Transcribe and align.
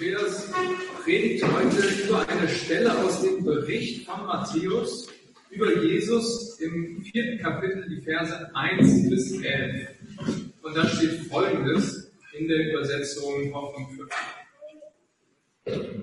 Andreas 0.00 0.50
predigt 1.04 1.44
heute 1.44 1.86
über 2.06 2.26
eine 2.26 2.48
Stelle 2.48 2.98
aus 3.04 3.20
dem 3.20 3.44
Bericht 3.44 4.06
von 4.06 4.24
Matthäus 4.24 5.10
über 5.50 5.76
Jesus 5.82 6.58
im 6.58 7.02
vierten 7.02 7.38
Kapitel, 7.42 7.86
die 7.86 8.00
Verse 8.00 8.50
1 8.54 9.10
bis 9.10 9.42
11. 9.42 9.88
Und 10.62 10.74
da 10.74 10.86
steht 10.86 11.26
Folgendes 11.30 12.10
in 12.32 12.48
der 12.48 12.70
Übersetzung 12.70 13.52
Hoffnung 13.52 13.90
für 13.90 14.08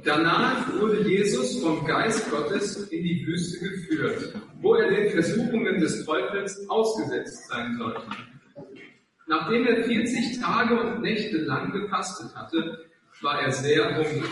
Danach 0.03 0.71
wurde 0.79 1.09
Jesus 1.09 1.59
vom 1.59 1.83
Geist 1.83 2.29
Gottes 2.29 2.77
in 2.91 3.03
die 3.03 3.25
Wüste 3.25 3.67
geführt, 3.67 4.35
wo 4.61 4.75
er 4.75 4.91
den 4.91 5.09
Versuchungen 5.09 5.79
des 5.79 6.05
Teufels 6.05 6.69
ausgesetzt 6.69 7.47
sein 7.49 7.75
sollte. 7.79 8.03
Nachdem 9.25 9.65
er 9.65 9.83
40 9.85 10.39
Tage 10.39 10.79
und 10.79 11.01
Nächte 11.01 11.37
lang 11.37 11.71
gefastet 11.71 12.35
hatte, 12.35 12.85
war 13.21 13.41
er 13.41 13.51
sehr 13.51 13.97
hungrig. 13.97 14.23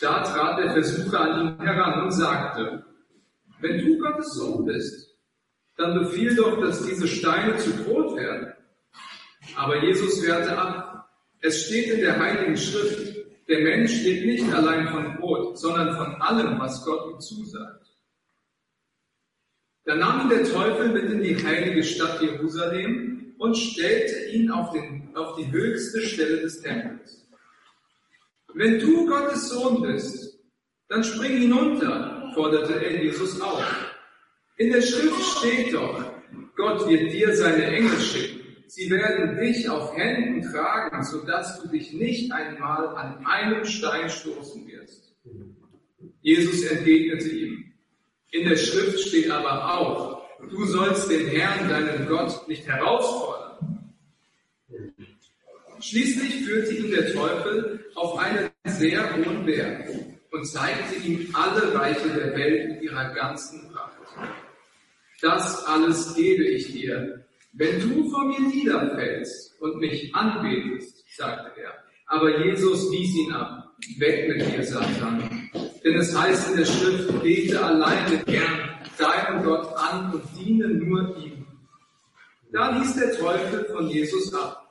Da 0.00 0.22
trat 0.22 0.58
der 0.58 0.72
Versucher 0.72 1.20
an 1.20 1.40
ihn 1.40 1.60
heran 1.60 2.04
und 2.04 2.10
sagte, 2.12 2.84
wenn 3.60 3.78
du 3.78 3.98
Gottes 3.98 4.34
Sohn 4.34 4.64
bist, 4.64 5.16
dann 5.76 5.98
befiehl 5.98 6.34
doch, 6.34 6.60
dass 6.60 6.84
diese 6.84 7.06
Steine 7.06 7.56
zu 7.56 7.70
Brot 7.70 8.16
werden. 8.16 8.52
Aber 9.56 9.82
Jesus 9.82 10.22
wehrte 10.24 10.56
ab. 10.56 11.08
Es 11.40 11.66
steht 11.66 11.90
in 11.90 12.00
der 12.00 12.18
Heiligen 12.18 12.56
Schrift, 12.56 13.16
der 13.48 13.60
Mensch 13.60 14.02
lebt 14.02 14.26
nicht 14.26 14.52
allein 14.52 14.88
von 14.88 15.16
Brot, 15.16 15.58
sondern 15.58 15.96
von 15.96 16.20
allem, 16.20 16.58
was 16.58 16.84
Gott 16.84 17.12
ihm 17.12 17.20
zusagt. 17.20 17.86
Da 19.84 19.94
nahm 19.94 20.22
ihn 20.22 20.28
der 20.28 20.44
Teufel 20.44 20.90
mit 20.90 21.10
in 21.10 21.22
die 21.22 21.42
heilige 21.42 21.82
Stadt 21.82 22.20
Jerusalem 22.20 23.34
und 23.38 23.56
stellte 23.56 24.30
ihn 24.30 24.50
auf, 24.50 24.72
den, 24.72 25.16
auf 25.16 25.36
die 25.36 25.50
höchste 25.50 26.02
Stelle 26.02 26.40
des 26.42 26.60
Tempels. 26.60 27.17
Wenn 28.54 28.78
du 28.78 29.06
Gottes 29.06 29.48
Sohn 29.50 29.82
bist, 29.82 30.38
dann 30.88 31.04
spring 31.04 31.38
hinunter, 31.38 32.30
forderte 32.34 32.82
er 32.84 33.02
Jesus 33.02 33.40
auf. 33.40 33.64
In 34.56 34.72
der 34.72 34.82
Schrift 34.82 35.38
steht 35.38 35.74
doch, 35.74 36.04
Gott 36.56 36.88
wird 36.88 37.12
dir 37.12 37.34
seine 37.36 37.64
Engel 37.64 37.98
schicken 38.00 38.38
Sie 38.70 38.90
werden 38.90 39.38
dich 39.38 39.68
auf 39.70 39.96
Händen 39.96 40.42
tragen, 40.42 41.02
sodass 41.02 41.62
du 41.62 41.68
dich 41.68 41.94
nicht 41.94 42.30
einmal 42.30 42.88
an 42.96 43.24
einem 43.24 43.64
Stein 43.64 44.10
stoßen 44.10 44.66
wirst. 44.66 45.16
Jesus 46.20 46.64
entgegnete 46.64 47.30
ihm. 47.30 47.72
In 48.30 48.46
der 48.46 48.56
Schrift 48.56 49.00
steht 49.00 49.30
aber 49.30 49.74
auch, 49.74 50.22
du 50.50 50.66
sollst 50.66 51.10
den 51.10 51.28
Herrn, 51.28 51.66
deinen 51.66 52.06
Gott, 52.08 52.46
nicht 52.46 52.66
herausfordern. 52.66 53.47
Schließlich 55.80 56.44
führte 56.44 56.74
ihn 56.74 56.90
der 56.90 57.12
Teufel 57.12 57.84
auf 57.94 58.18
einen 58.18 58.50
sehr 58.66 59.14
hohen 59.14 59.46
Berg 59.46 59.88
und 60.32 60.44
zeigte 60.44 60.96
ihm 61.06 61.28
alle 61.32 61.72
Reiche 61.72 62.08
der 62.08 62.34
Welt 62.36 62.70
in 62.70 62.82
ihrer 62.82 63.14
ganzen 63.14 63.70
Pracht. 63.70 63.92
Das 65.20 65.64
alles 65.66 66.14
gebe 66.14 66.44
ich 66.44 66.72
dir, 66.72 67.24
wenn 67.52 67.80
du 67.80 68.10
vor 68.10 68.24
mir 68.24 68.40
niederfällst 68.40 69.60
und 69.60 69.78
mich 69.78 70.14
anbetest, 70.14 71.04
sagte 71.16 71.60
er. 71.60 71.72
Aber 72.06 72.44
Jesus 72.44 72.90
wies 72.90 73.14
ihn 73.14 73.32
ab. 73.32 73.64
Weg 73.98 74.28
mit 74.28 74.46
dir, 74.46 74.62
Satan. 74.64 75.50
Denn 75.84 75.94
es 75.94 76.16
heißt 76.16 76.50
in 76.50 76.56
der 76.56 76.66
Schrift, 76.66 77.22
bete 77.22 77.62
allein 77.62 78.10
den 78.10 78.34
Herrn, 78.34 78.70
deinen 78.96 79.44
Gott 79.44 79.72
an 79.76 80.12
und 80.12 80.22
diene 80.36 80.68
nur 80.68 81.16
ihm. 81.18 81.46
Da 82.52 82.78
ließ 82.78 82.94
der 82.96 83.12
Teufel 83.12 83.64
von 83.66 83.88
Jesus 83.88 84.32
ab 84.34 84.67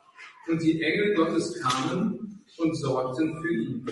und 0.48 0.62
die 0.62 0.82
Engel 0.82 1.14
Gottes 1.16 1.60
kamen 1.62 2.42
und 2.58 2.76
sorgten 2.76 3.42
für 3.42 3.54
ihn. 3.54 3.86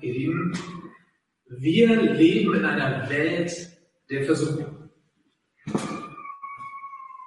Ihr 0.00 0.12
Lieben, 0.12 0.52
wir 1.48 2.02
leben 2.02 2.54
in 2.54 2.64
einer 2.64 3.08
Welt 3.08 3.52
der 4.10 4.24
Versuchung. 4.24 4.90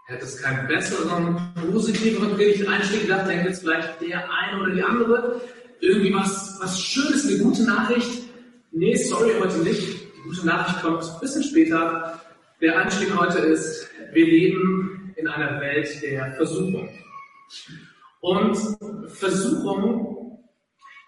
Hätte 0.07 0.25
es 0.25 0.41
keinen 0.41 0.67
besseren, 0.67 1.53
positiveren 1.71 2.35
Predigt-Einstieg 2.35 3.03
gedacht, 3.03 3.29
denkt 3.29 3.45
jetzt 3.45 3.61
vielleicht 3.61 4.01
der 4.01 4.29
eine 4.29 4.61
oder 4.61 4.73
die 4.73 4.83
andere. 4.83 5.41
Irgendwie 5.79 6.13
was, 6.13 6.57
was 6.61 6.79
Schönes, 6.79 7.27
eine 7.27 7.37
gute 7.39 7.63
Nachricht. 7.63 8.23
Nee, 8.71 8.95
sorry, 8.95 9.31
heute 9.39 9.59
nicht. 9.59 10.01
Die 10.17 10.21
gute 10.21 10.45
Nachricht 10.45 10.81
kommt 10.81 11.03
ein 11.03 11.19
bisschen 11.21 11.43
später. 11.43 12.20
Der 12.61 12.77
Einstieg 12.77 13.17
heute 13.17 13.39
ist, 13.39 13.89
wir 14.13 14.23
leben 14.23 15.13
in 15.15 15.27
einer 15.27 15.59
Welt 15.59 15.99
der 16.03 16.31
Versuchung. 16.33 16.87
Und 18.19 18.55
Versuchung 19.07 20.37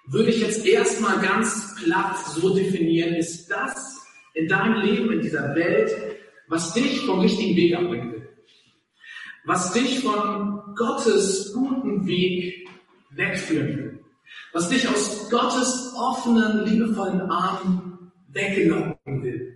würde 0.07 0.31
ich 0.31 0.41
jetzt 0.41 0.65
erstmal 0.65 1.21
ganz 1.21 1.75
platt 1.75 2.17
so 2.25 2.55
definieren, 2.55 3.13
ist 3.13 3.51
das 3.51 4.03
in 4.33 4.47
deinem 4.47 4.81
Leben, 4.81 5.13
in 5.13 5.21
dieser 5.21 5.53
Welt, 5.53 5.91
was 6.47 6.73
dich 6.73 7.05
vom 7.05 7.19
richtigen 7.19 7.55
Weg 7.55 7.75
abbringen 7.75 8.13
will. 8.13 8.29
Was 9.45 9.73
dich 9.73 9.99
von 9.99 10.73
Gottes 10.75 11.53
guten 11.53 12.07
Weg 12.07 12.67
wegführen 13.11 13.77
will. 13.77 13.99
Was 14.53 14.69
dich 14.69 14.87
aus 14.87 15.29
Gottes 15.29 15.93
offenen, 15.95 16.65
liebevollen 16.65 17.21
Armen 17.21 18.11
weglocken 18.29 19.21
will. 19.21 19.52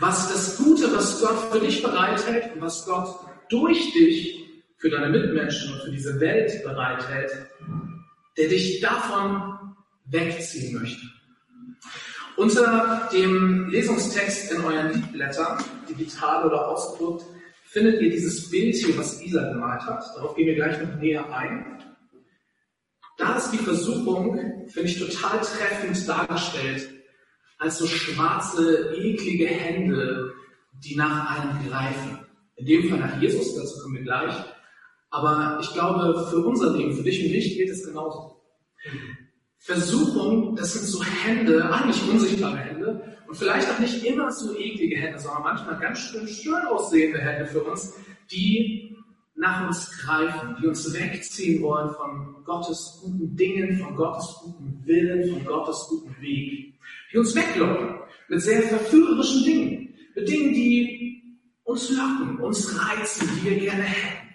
Was 0.00 0.32
das 0.32 0.56
Gute, 0.56 0.92
was 0.94 1.20
Gott 1.20 1.52
für 1.52 1.60
dich 1.60 1.82
bereithält 1.82 2.54
und 2.54 2.60
was 2.60 2.86
Gott 2.86 3.18
durch 3.48 3.92
dich 3.92 4.44
für 4.76 4.90
deine 4.90 5.08
Mitmenschen 5.08 5.72
und 5.72 5.82
für 5.82 5.90
diese 5.90 6.20
Welt 6.20 6.62
bereithält, 6.62 7.32
der 8.36 8.48
dich 8.48 8.80
davon 8.80 9.74
wegziehen 10.06 10.78
möchte. 10.78 11.02
Unter 12.36 13.08
dem 13.12 13.68
Lesungstext 13.70 14.52
in 14.52 14.64
euren 14.64 14.92
Liedblättern, 14.92 15.58
digital 15.88 16.46
oder 16.46 16.68
ausgedruckt, 16.68 17.24
findet 17.64 18.00
ihr 18.00 18.10
dieses 18.10 18.48
Bild 18.48 18.76
hier, 18.76 18.96
was 18.96 19.20
Isa 19.20 19.52
gemalt 19.52 19.82
hat. 19.82 20.04
Darauf 20.14 20.36
gehen 20.36 20.46
wir 20.46 20.54
gleich 20.54 20.80
noch 20.80 20.94
näher 21.00 21.30
ein. 21.34 21.82
Da 23.16 23.36
ist 23.36 23.50
die 23.50 23.58
Versuchung, 23.58 24.68
finde 24.68 24.88
ich, 24.88 25.00
total 25.00 25.40
treffend 25.40 26.08
dargestellt, 26.08 26.88
als 27.58 27.78
so 27.78 27.86
schwarze, 27.86 28.94
eklige 28.96 29.46
Hände, 29.46 30.32
die 30.84 30.96
nach 30.96 31.38
einem 31.38 31.68
greifen. 31.68 32.18
In 32.56 32.66
dem 32.66 32.88
Fall 32.88 32.98
nach 32.98 33.20
Jesus, 33.20 33.54
dazu 33.54 33.80
kommen 33.82 33.96
wir 33.96 34.02
gleich. 34.02 34.34
Aber 35.10 35.58
ich 35.60 35.72
glaube, 35.72 36.26
für 36.30 36.38
unser 36.38 36.76
Leben, 36.76 36.94
für 36.94 37.02
dich 37.02 37.24
und 37.24 37.32
mich 37.32 37.56
geht 37.56 37.70
es 37.70 37.84
genauso. 37.84 38.40
Versuchung, 39.58 40.54
das 40.54 40.74
sind 40.74 40.84
so 40.84 41.02
Hände, 41.02 41.70
eigentlich 41.72 42.02
unsichtbare 42.08 42.56
Hände 42.56 43.16
und 43.26 43.36
vielleicht 43.36 43.68
auch 43.70 43.78
nicht 43.78 44.04
immer 44.04 44.30
so 44.30 44.56
eklige 44.56 44.96
Hände, 44.96 45.18
sondern 45.18 45.42
manchmal 45.42 45.78
ganz 45.78 45.98
schön 45.98 46.28
schön 46.28 46.66
aussehende 46.66 47.18
Hände 47.18 47.46
für 47.46 47.62
uns, 47.62 47.94
die 48.30 48.87
nach 49.38 49.68
uns 49.68 49.90
greifen, 49.98 50.56
die 50.60 50.66
uns 50.66 50.92
wegziehen 50.92 51.62
wollen 51.62 51.94
von 51.94 52.44
Gottes 52.44 52.98
guten 53.00 53.36
Dingen, 53.36 53.78
von 53.78 53.94
Gottes 53.94 54.36
guten 54.42 54.82
Willen, 54.84 55.32
von 55.32 55.44
Gottes 55.44 55.86
guten 55.88 56.20
Weg, 56.20 56.74
die 57.12 57.18
uns 57.18 57.34
weglocken 57.34 58.00
mit 58.28 58.42
sehr 58.42 58.62
verführerischen 58.62 59.44
Dingen, 59.44 59.94
mit 60.14 60.28
Dingen, 60.28 60.52
die 60.52 61.22
uns 61.64 61.90
locken, 61.90 62.38
uns 62.40 62.78
reizen, 62.78 63.28
die 63.36 63.50
wir 63.50 63.58
gerne 63.58 63.84
hätten. 63.84 64.28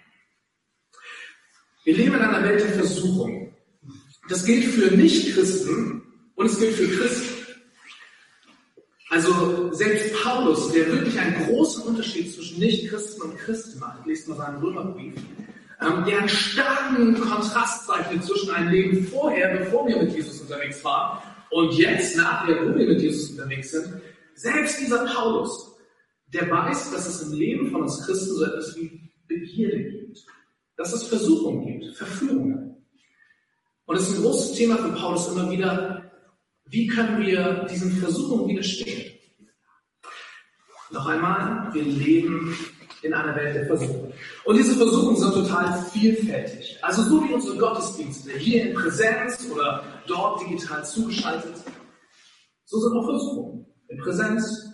Wir 1.84 1.96
leben 1.96 2.14
in 2.14 2.20
einer 2.22 2.42
Welt 2.42 2.62
der 2.62 2.70
Versuchung. 2.70 3.54
Das 4.30 4.46
gilt 4.46 4.64
für 4.64 4.96
Nichtchristen 4.96 6.02
und 6.34 6.46
es 6.46 6.58
gilt 6.58 6.74
für 6.74 6.88
Christen. 6.88 7.33
Also 9.14 9.72
selbst 9.72 10.12
Paulus, 10.22 10.72
der 10.72 10.90
wirklich 10.90 11.16
einen 11.20 11.46
großen 11.46 11.84
Unterschied 11.84 12.34
zwischen 12.34 12.58
Nichtchristen 12.58 13.22
und 13.22 13.38
Christen 13.38 13.78
macht, 13.78 14.04
lest 14.06 14.26
mal 14.26 14.36
seinen 14.36 14.58
Römerbrief, 14.58 15.14
ähm, 15.80 16.04
der 16.04 16.18
einen 16.18 16.28
starken 16.28 17.20
Kontrast 17.20 17.86
zeichnet 17.86 18.24
zwischen 18.24 18.50
einem 18.50 18.72
Leben 18.72 19.06
vorher, 19.06 19.56
bevor 19.58 19.86
wir 19.86 20.02
mit 20.02 20.12
Jesus 20.12 20.40
unterwegs 20.40 20.82
waren, 20.82 21.22
und 21.50 21.72
jetzt, 21.74 22.16
nachher, 22.16 22.66
wo 22.66 22.76
wir 22.76 22.88
mit 22.88 23.00
Jesus 23.00 23.30
unterwegs 23.30 23.70
sind. 23.70 24.00
Selbst 24.34 24.80
dieser 24.80 25.04
Paulus, 25.04 25.76
der 26.32 26.50
weiß, 26.50 26.90
dass 26.90 27.06
es 27.06 27.22
im 27.22 27.38
Leben 27.38 27.70
von 27.70 27.82
uns 27.82 28.04
Christen 28.04 28.34
so 28.34 28.44
etwas 28.44 28.74
wie 28.76 29.00
Begierde 29.28 29.84
gibt 29.84 30.04
dass 30.76 30.92
es 30.92 31.04
Versuchungen 31.04 31.66
gibt, 31.66 31.96
Verführungen. 31.96 32.84
Und 33.86 33.96
es 33.96 34.08
ist 34.08 34.16
ein 34.16 34.22
großes 34.22 34.52
Thema 34.56 34.76
für 34.78 34.92
Paulus 34.92 35.28
immer 35.28 35.50
wieder, 35.50 35.93
wie 36.74 36.88
können 36.88 37.24
wir 37.24 37.66
diesen 37.70 37.92
Versuchungen 37.92 38.48
widerstehen? 38.48 39.12
Noch 40.90 41.06
einmal, 41.06 41.72
wir 41.72 41.84
leben 41.84 42.56
in 43.02 43.14
einer 43.14 43.36
Welt 43.36 43.54
der 43.54 43.66
Versuchung. 43.66 44.12
Und 44.44 44.56
diese 44.56 44.74
Versuchungen 44.74 45.16
sind 45.16 45.34
total 45.34 45.84
vielfältig. 45.92 46.76
Also 46.82 47.02
so 47.02 47.24
wie 47.24 47.32
unsere 47.32 47.56
Gottesdienste 47.58 48.32
hier 48.32 48.66
in 48.66 48.74
Präsenz 48.74 49.48
oder 49.52 49.84
dort 50.08 50.40
digital 50.40 50.84
zugeschaltet, 50.84 51.54
so 52.64 52.80
sind 52.80 52.98
auch 52.98 53.04
Versuchungen. 53.04 53.66
In 53.88 53.98
Präsenz, 53.98 54.66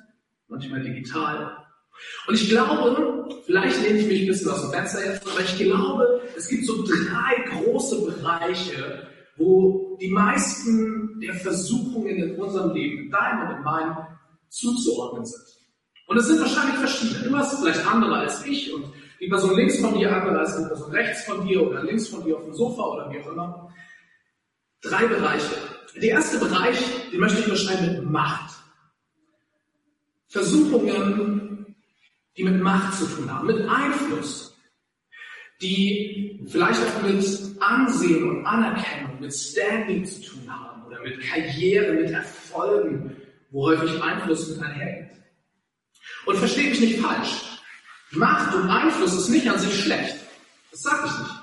manchmal 0.49 0.83
digital. 0.83 1.55
Und 2.27 2.35
ich 2.35 2.49
glaube, 2.49 3.29
vielleicht 3.45 3.83
lehne 3.83 3.99
ich 3.99 4.07
mich 4.07 4.21
ein 4.23 4.29
bisschen 4.29 4.51
aus 4.51 4.63
dem 4.63 4.71
Fenster 4.71 5.05
jetzt, 5.05 5.27
aber 5.27 5.41
ich 5.41 5.59
glaube, 5.59 6.23
es 6.35 6.49
gibt 6.49 6.65
so 6.65 6.83
drei 6.83 7.45
große 7.51 8.07
Bereiche, 8.07 9.07
wo 9.37 9.97
die 10.01 10.11
meisten 10.11 11.21
der 11.21 11.35
Versuchungen 11.35 12.17
in 12.17 12.37
unserem 12.37 12.73
Leben, 12.73 13.05
in 13.05 13.11
deinem 13.11 13.49
und 13.49 13.57
in 13.57 13.63
meinem, 13.63 13.97
zuzuordnen 14.49 15.25
sind. 15.25 15.45
Und 16.07 16.17
es 16.17 16.27
sind 16.27 16.41
wahrscheinlich 16.41 16.77
verschiedene. 16.77 17.29
Du 17.29 17.37
hast 17.37 17.61
vielleicht 17.61 17.87
andere 17.87 18.17
als 18.17 18.45
ich 18.45 18.75
und 18.75 18.85
die 19.21 19.29
Person 19.29 19.55
links 19.55 19.79
von 19.79 19.97
dir, 19.97 20.15
andere 20.15 20.41
als 20.41 20.57
die 20.57 20.65
Person 20.65 20.91
rechts 20.91 21.25
von 21.25 21.47
dir 21.47 21.67
oder 21.67 21.85
links 21.85 22.09
von 22.09 22.25
dir 22.25 22.37
auf 22.37 22.45
dem 22.45 22.55
Sofa 22.55 22.83
oder 22.83 23.11
wie 23.11 23.21
auch 23.21 23.33
immer. 23.33 23.73
Drei 24.83 25.07
Bereiche. 25.07 25.55
Der 25.97 26.11
erste 26.11 26.39
Bereich, 26.39 26.79
den 27.13 27.21
möchte 27.21 27.41
ich 27.41 27.49
beschreiben 27.49 27.93
mit 27.93 28.11
Macht. 28.11 28.55
Versuchungen, 30.29 31.77
die 32.37 32.45
mit 32.45 32.61
Macht 32.61 32.95
zu 32.95 33.07
tun 33.07 33.33
haben, 33.33 33.47
mit 33.47 33.69
Einfluss, 33.69 34.50
die 35.61 36.41
vielleicht 36.47 36.81
auch 36.81 37.03
mit 37.03 37.25
Ansehen 37.61 38.29
und 38.29 38.47
Anerkennung, 38.47 39.21
mit 39.21 39.35
Standing 39.35 40.05
zu 40.05 40.23
tun 40.23 40.43
haben 40.49 40.87
oder 40.87 41.01
mit 41.03 41.21
Karriere, 41.21 41.93
mit 41.93 42.11
Erfolgen, 42.11 43.17
wo 43.51 43.67
häufig 43.67 44.03
Einfluss 44.03 44.49
mit 44.49 44.63
einhergeht. 44.63 45.11
Und 46.27 46.37
verstehe 46.37 46.71
mich 46.71 46.81
nicht 46.81 47.01
falsch. 47.01 47.61
Macht 48.13 48.55
und 48.55 48.69
Einfluss 48.69 49.15
ist 49.15 49.29
nicht 49.29 49.49
an 49.49 49.59
sich 49.59 49.83
schlecht. 49.83 50.17
Das 50.71 50.83
sage 50.83 51.07
ich 51.07 51.19
nicht. 51.19 51.41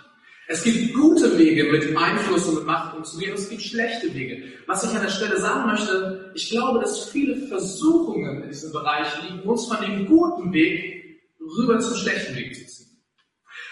Es 0.50 0.64
gibt 0.64 0.94
gute 0.94 1.38
Wege, 1.38 1.66
mit 1.66 1.96
Einfluss 1.98 2.46
und 2.46 2.56
mit 2.56 2.66
Macht 2.66 2.96
umzugehen, 2.96 3.32
und 3.32 3.40
es 3.40 3.50
gibt 3.50 3.62
schlechte 3.62 4.14
Wege. 4.14 4.44
Was 4.66 4.84
ich 4.84 4.96
an 4.96 5.02
der 5.02 5.10
Stelle 5.10 5.40
sagen 5.42 5.70
möchte, 5.70 6.32
ich 6.36 6.50
glaube, 6.50 6.80
dass 6.80 7.10
viele 7.10 7.36
Versuchungen 7.48 8.44
in 8.44 8.50
diesem 8.50 8.72
Bereich 8.72 9.08
liegen, 9.24 9.42
uns 9.42 9.68
von 9.68 9.82
dem 9.82 10.06
guten 10.06 10.54
Weg 10.54 11.22
rüber 11.58 11.80
zum 11.80 11.98
schlechten 11.98 12.36
Weg 12.36 12.56
zu 12.56 12.66
ziehen. 12.66 12.87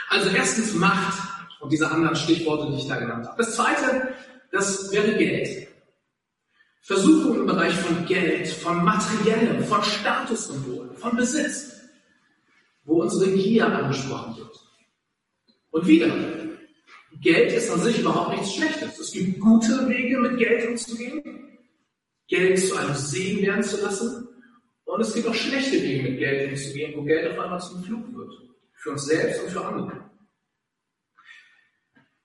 Also 0.09 0.29
erstens 0.29 0.73
Macht 0.73 1.17
und 1.59 1.71
diese 1.71 1.89
anderen 1.89 2.15
Stichworte, 2.15 2.71
die 2.71 2.77
ich 2.77 2.87
da 2.87 2.97
genannt 2.97 3.25
habe. 3.25 3.37
Das 3.37 3.55
zweite, 3.55 4.13
das 4.51 4.91
wäre 4.91 5.17
Geld. 5.17 5.67
Versuchungen 6.81 7.41
im 7.41 7.45
Bereich 7.47 7.73
von 7.73 8.05
Geld, 8.05 8.47
von 8.47 8.83
Materiellem, 8.83 9.63
von 9.63 9.83
Statussymbolen, 9.83 10.95
von 10.95 11.15
Besitz, 11.15 11.81
wo 12.83 13.01
unsere 13.01 13.31
Gier 13.31 13.65
angesprochen 13.65 14.37
wird. 14.37 14.55
Und 15.71 15.87
wieder, 15.87 16.13
Geld 17.21 17.51
ist 17.53 17.71
an 17.71 17.81
sich 17.81 17.99
überhaupt 17.99 18.37
nichts 18.37 18.53
Schlechtes. 18.53 18.99
Es 18.99 19.11
gibt 19.11 19.39
gute 19.39 19.89
Wege, 19.89 20.19
mit 20.19 20.37
Geld 20.37 20.69
umzugehen, 20.69 21.57
Geld 22.27 22.59
zu 22.59 22.75
einem 22.75 22.93
Segen 22.93 23.41
werden 23.45 23.63
zu 23.63 23.81
lassen. 23.81 24.27
Und 24.83 25.01
es 25.01 25.13
gibt 25.13 25.27
auch 25.27 25.33
schlechte 25.33 25.81
Wege, 25.81 26.03
mit 26.03 26.19
Geld 26.19 26.51
umzugehen, 26.51 26.93
wo 26.95 27.01
Geld 27.01 27.31
auf 27.31 27.43
einmal 27.43 27.59
zum 27.61 27.83
Flug 27.83 28.15
wird. 28.15 28.31
Für 28.85 28.91
uns 28.91 29.05
selbst 29.05 29.41
und 29.41 29.49
für 29.49 29.65
andere. 29.65 30.09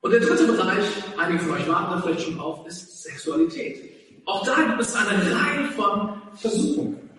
Und 0.00 0.10
der 0.10 0.20
dritte 0.20 0.44
Bereich, 0.44 0.84
einige 1.16 1.44
von 1.44 1.52
euch 1.52 1.66
warten 1.66 1.92
da 1.92 2.02
vielleicht 2.02 2.26
schon 2.26 2.38
auf, 2.38 2.66
ist 2.66 3.02
Sexualität. 3.02 3.82
Auch 4.26 4.44
da 4.44 4.62
gibt 4.64 4.80
es 4.82 4.94
eine 4.94 5.34
Reihe 5.34 5.70
von 5.72 6.20
Versuchungen. 6.34 7.10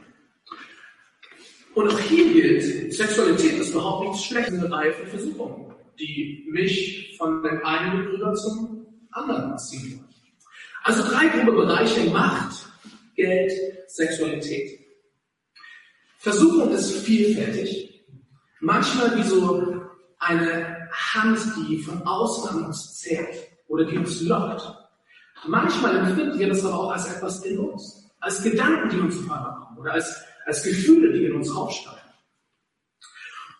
Und 1.73 1.87
auch 1.91 1.99
hier 2.01 2.31
gilt, 2.31 2.93
Sexualität 2.93 3.59
ist 3.59 3.71
überhaupt 3.71 4.09
nichts 4.09 4.25
Schlechtes, 4.25 4.59
eine 4.59 4.71
Reihe 4.71 4.93
von 4.93 5.07
Versuchungen 5.07 5.71
die 6.01 6.47
mich 6.49 7.15
von 7.17 7.43
dem 7.43 7.63
einen 7.63 8.05
Bruder 8.05 8.33
zum 8.33 8.85
anderen 9.11 9.57
ziehen. 9.57 10.03
Also 10.83 11.03
drei 11.03 11.27
grobe 11.27 11.65
Bereiche 11.65 12.09
Macht, 12.09 12.67
Geld, 13.15 13.51
Sexualität. 13.87 14.79
Versuchung 16.17 16.71
ist 16.73 16.91
vielfältig. 16.99 17.90
Manchmal 18.61 19.17
wie 19.17 19.23
so 19.23 19.81
eine 20.19 20.87
Hand, 20.91 21.39
die 21.57 21.81
von 21.81 22.01
außen 22.03 22.49
an 22.49 22.65
uns 22.65 22.99
zerrt 22.99 23.35
oder 23.67 23.85
die 23.85 23.97
uns 23.97 24.21
lockt. 24.21 24.61
Manchmal 25.47 25.97
empfinden 25.97 26.37
wir 26.37 26.47
das 26.47 26.63
aber 26.63 26.79
auch 26.79 26.91
als 26.91 27.07
etwas 27.07 27.43
in 27.43 27.57
uns, 27.57 28.11
als 28.19 28.43
Gedanken, 28.43 28.89
die 28.89 28.99
uns 28.99 29.17
auf 29.17 29.31
einmal 29.31 29.55
kommen 29.55 29.77
oder 29.79 29.93
als, 29.93 30.15
als 30.45 30.61
Gefühle, 30.63 31.11
die 31.11 31.25
in 31.25 31.35
uns 31.35 31.49
aufsteigen. 31.51 31.97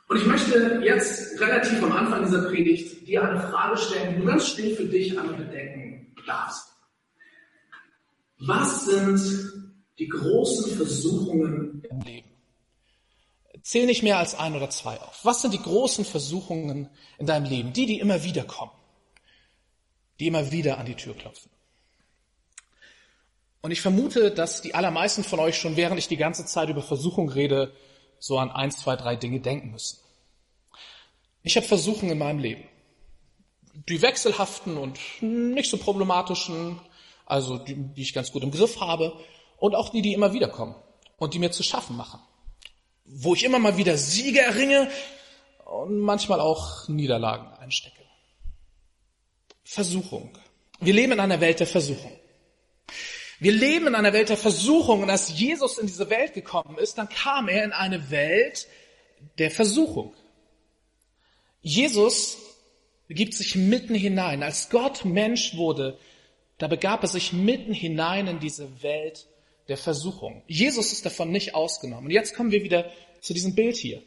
Und 0.08 0.18
ich 0.18 0.26
möchte 0.28 0.82
jetzt 0.84 1.40
relativ 1.40 1.82
am 1.82 1.94
Anfang 1.94 2.24
dieser 2.26 2.44
Predigt 2.44 3.08
dir 3.08 3.24
eine 3.24 3.40
Frage 3.40 3.78
stellen, 3.78 4.14
die 4.14 4.22
du 4.22 4.28
ganz 4.28 4.48
still 4.48 4.76
für 4.76 4.86
dich 4.86 5.18
an 5.18 5.36
bedenken 5.36 6.14
darfst. 6.28 6.68
Was 8.38 8.86
sind 8.86 9.52
die 9.98 10.10
großen 10.10 10.76
Versuchungen 10.76 11.82
im 11.90 12.00
Leben? 12.02 12.21
Zähl 13.64 13.86
nicht 13.86 14.04
mehr 14.04 14.18
als 14.18 14.36
ein 14.36 14.56
oder 14.56 14.70
zwei 14.70 15.00
auf. 15.00 15.20
Was 15.24 15.42
sind 15.42 15.54
die 15.54 15.62
großen 15.62 16.06
Versuchungen 16.06 16.90
in 17.18 17.28
deinem 17.28 17.46
Leben? 17.46 17.74
Die, 17.74 17.86
die 17.86 18.00
immer 18.00 18.24
wieder 18.24 18.44
kommen. 18.44 18.72
Die 20.20 20.28
immer 20.28 20.52
wieder 20.52 20.78
an 20.78 20.86
die 20.86 20.96
Tür 20.96 21.16
klopfen. 21.16 21.52
Und 23.62 23.72
ich 23.72 23.82
vermute, 23.82 24.32
dass 24.32 24.62
die 24.62 24.74
allermeisten 24.74 25.24
von 25.24 25.40
euch 25.40 25.58
schon, 25.58 25.78
während 25.78 26.00
ich 26.00 26.08
die 26.08 26.18
ganze 26.18 26.46
Zeit 26.46 26.70
über 26.70 26.82
Versuchung 26.82 27.30
rede, 27.30 27.74
so 28.18 28.40
an 28.40 28.50
eins, 28.50 28.78
zwei, 28.78 28.96
drei 28.96 29.16
Dinge 29.16 29.40
denken 29.40 29.72
müssen. 29.72 30.00
Ich 31.44 31.56
habe 31.58 31.68
Versuchungen 31.68 32.12
in 32.12 32.18
meinem 32.18 32.40
Leben. 32.40 32.64
Die 33.88 34.02
wechselhaften 34.02 34.78
und 34.78 35.00
nicht 35.22 35.70
so 35.70 35.78
problematischen, 35.78 36.80
also 37.26 37.58
die, 37.58 37.76
die 37.76 38.02
ich 38.02 38.14
ganz 38.14 38.32
gut 38.32 38.44
im 38.44 38.52
Griff 38.52 38.80
habe, 38.82 39.14
und 39.58 39.76
auch 39.76 39.90
die, 39.90 40.02
die 40.02 40.14
immer 40.14 40.34
wieder 40.34 40.48
kommen 40.48 40.76
und 41.18 41.36
die 41.36 41.40
mir 41.40 41.52
zu 41.52 41.62
schaffen 41.62 41.96
machen. 41.96 42.20
Wo 43.06 43.34
ich 43.34 43.44
immer 43.44 43.60
mal 43.60 43.78
wieder 43.78 43.98
Siege 43.98 44.42
erringe 44.42 44.90
und 45.66 46.00
manchmal 46.00 46.40
auch 46.40 46.88
Niederlagen 46.88 47.48
einstecke. 47.60 48.02
Versuchung. 49.64 50.38
Wir 50.80 50.94
leben 50.94 51.14
in 51.14 51.20
einer 51.20 51.40
Welt 51.40 51.60
der 51.60 51.68
Versuchung. 51.68 52.12
Wir 53.40 53.54
leben 53.54 53.88
in 53.88 53.96
einer 53.96 54.14
Welt 54.14 54.30
der 54.30 54.38
Versuchung 54.38 55.02
und 55.02 55.10
als 55.10 55.38
Jesus 55.40 55.78
in 55.78 55.88
diese 55.88 56.10
Welt 56.10 56.34
gekommen 56.34 56.78
ist, 56.78 56.98
dann 56.98 57.10
kam 57.10 57.48
er 57.48 57.64
in 57.64 57.72
eine 57.72 58.12
Welt 58.12 58.68
der 59.40 59.50
Versuchung. 59.50 60.14
Jesus 61.62 62.38
begibt 63.08 63.34
sich 63.34 63.56
mitten 63.56 63.96
hinein. 63.96 64.44
Als 64.44 64.70
Gott 64.70 65.06
Mensch 65.06 65.56
wurde, 65.56 65.98
da 66.58 66.68
begab 66.68 67.02
er 67.04 67.10
sich 67.10 67.34
mitten 67.34 67.74
hinein 67.74 68.28
in 68.28 68.40
diese 68.40 68.84
Welt 68.84 69.28
der 69.68 69.78
Versuchung. 69.78 70.44
Jesus 70.48 70.92
ist 70.92 71.06
davon 71.06 71.32
nicht 71.32 71.56
ausgenommen. 71.56 72.06
Und 72.06 72.12
jetzt 72.12 72.36
kommen 72.36 72.52
wir 72.52 72.64
wieder 72.64 72.92
zu 73.22 73.34
diesem 73.34 73.56
Bild 73.56 73.78
hier 73.78 74.02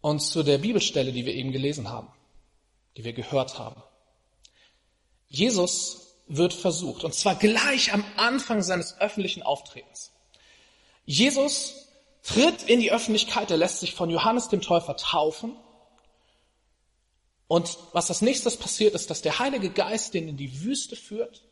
und 0.00 0.20
zu 0.20 0.42
der 0.42 0.58
Bibelstelle, 0.58 1.12
die 1.12 1.24
wir 1.24 1.34
eben 1.34 1.52
gelesen 1.52 1.88
haben, 1.88 2.08
die 2.96 3.04
wir 3.04 3.12
gehört 3.12 3.58
haben. 3.58 3.82
Jesus 5.28 6.14
wird 6.26 6.52
versucht. 6.52 7.04
Und 7.04 7.14
zwar 7.14 7.36
gleich 7.36 7.92
am 7.92 8.04
Anfang 8.16 8.62
seines 8.62 8.98
öffentlichen 8.98 9.42
Auftretens. 9.42 10.12
Jesus 11.04 11.88
tritt 12.22 12.62
in 12.64 12.80
die 12.80 12.92
Öffentlichkeit, 12.92 13.50
er 13.50 13.56
lässt 13.56 13.80
sich 13.80 13.94
von 13.94 14.10
Johannes 14.10 14.48
dem 14.48 14.60
Täufer 14.60 14.96
taufen. 14.96 15.56
Und 17.48 17.78
was 17.92 18.08
als 18.08 18.22
nächstes 18.22 18.56
passiert, 18.56 18.94
ist, 18.94 19.10
dass 19.10 19.22
der 19.22 19.38
Heilige 19.38 19.70
Geist 19.70 20.14
den 20.14 20.28
in 20.28 20.36
die 20.36 20.62
Wüste 20.62 20.96
führt 20.96 21.42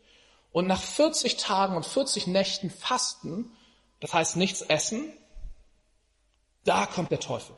und 0.53 0.67
nach 0.67 0.83
40 0.83 1.37
Tagen 1.37 1.77
und 1.77 1.87
40 1.87 2.27
Nächten 2.27 2.71
Fasten, 2.71 3.51
das 4.01 4.13
heißt 4.13 4.37
nichts 4.37 4.63
essen, 4.63 5.13
da 6.65 6.87
kommt 6.87 7.11
der 7.11 7.21
Teufel 7.21 7.57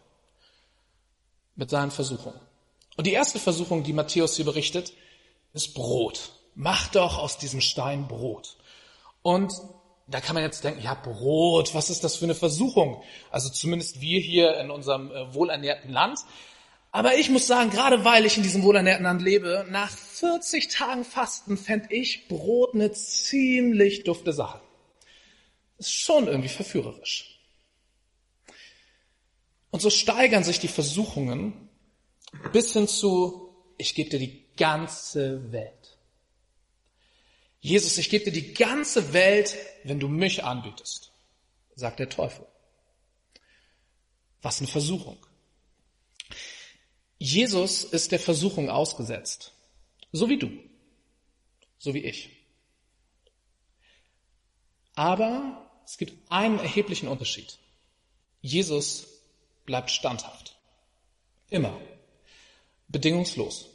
mit 1.55 1.71
seinen 1.71 1.91
Versuchungen. 1.91 2.41
Und 2.97 3.07
die 3.07 3.13
erste 3.13 3.39
Versuchung, 3.39 3.83
die 3.83 3.93
Matthäus 3.93 4.37
hier 4.37 4.45
berichtet, 4.45 4.93
ist 5.53 5.75
Brot 5.75 6.33
mach 6.55 6.89
doch 6.89 7.19
aus 7.19 7.39
diesem 7.39 7.61
Stein 7.61 8.09
Brot. 8.09 8.57
Und 9.23 9.53
da 10.07 10.21
kann 10.21 10.35
man 10.35 10.45
jetzt 10.45 10.65
denken, 10.65 10.83
ja, 10.83 10.95
Brot, 10.95 11.75
was 11.75 11.91
ist 11.91 12.05
das 12.05 12.17
für 12.17 12.25
eine 12.25 12.35
Versuchung? 12.35 13.03
Also 13.31 13.51
zumindest 13.51 14.01
wir 14.01 14.21
hier 14.21 14.59
in 14.59 14.71
unserem 14.71 15.11
äh, 15.11 15.33
wohlernährten 15.35 15.91
Land. 15.91 16.19
Aber 16.95 17.17
ich 17.17 17.31
muss 17.31 17.47
sagen, 17.47 17.71
gerade 17.71 18.05
weil 18.05 18.27
ich 18.27 18.37
in 18.37 18.43
diesem 18.43 18.63
wohlernährten 18.63 19.05
Land 19.05 19.23
lebe, 19.23 19.67
nach 19.71 19.91
40 19.91 20.69
Tagen 20.69 21.05
Fasten 21.05 21.57
fände 21.57 21.93
ich 21.95 22.29
Brot 22.29 22.75
eine 22.75 22.93
ziemlich 22.93 24.05
dufte 24.05 24.35
Sache. 24.35 24.61
Ist 25.79 25.93
schon 25.93 26.29
irgendwie 26.29 26.51
verführerisch. 26.51 27.41
Und 29.71 29.81
so 29.81 29.89
steigern 29.89 30.45
sich 30.45 30.61
die 30.61 30.69
Versuchungen 30.69 31.71
bis 32.53 32.75
hin 32.75 32.87
zu, 32.87 33.57
ich 33.79 33.95
gebe 33.95 34.11
dir 34.11 34.19
die 34.19 34.45
ganze 34.59 35.51
Welt. 35.51 35.97
Jesus, 37.61 37.97
ich 37.97 38.11
gebe 38.11 38.27
dir 38.27 38.33
die 38.33 38.53
ganze 38.53 39.15
Welt, 39.15 39.57
wenn 39.85 39.99
du 39.99 40.09
mich 40.09 40.45
anbietest, 40.45 41.11
sagt 41.75 42.01
der 42.01 42.11
Teufel. 42.11 42.47
Was 44.43 44.59
eine 44.59 44.69
Versuchung. 44.69 45.17
Jesus 47.23 47.85
ist 47.85 48.11
der 48.11 48.19
Versuchung 48.19 48.69
ausgesetzt, 48.69 49.53
so 50.11 50.29
wie 50.29 50.39
du, 50.39 50.51
so 51.79 51.95
wie 51.95 52.01
ich. 52.01 52.31
Aber 54.97 55.71
es 55.85 55.99
gibt 55.99 56.15
einen 56.33 56.59
erheblichen 56.59 57.07
Unterschied. 57.07 57.59
Jesus 58.41 59.07
bleibt 59.67 59.93
standhaft. 59.93 60.57
Immer. 61.49 61.81
Bedingungslos. 62.89 63.69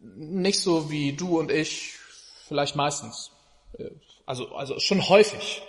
Nicht 0.00 0.58
so 0.58 0.90
wie 0.90 1.12
du 1.12 1.38
und 1.38 1.52
ich, 1.52 1.92
vielleicht 2.48 2.74
meistens. 2.74 3.30
Also, 4.26 4.52
also 4.56 4.80
schon 4.80 5.08
häufig. 5.08 5.62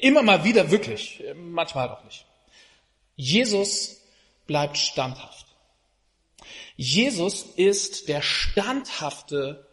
Immer 0.00 0.22
mal 0.22 0.42
wieder 0.42 0.72
wirklich. 0.72 1.22
Manchmal 1.36 1.90
halt 1.90 2.00
auch 2.00 2.04
nicht. 2.04 2.26
Jesus 3.14 4.00
bleibt 4.48 4.76
standhaft. 4.76 5.46
Jesus 6.82 7.44
ist 7.56 8.08
der 8.08 8.22
standhafte 8.22 9.66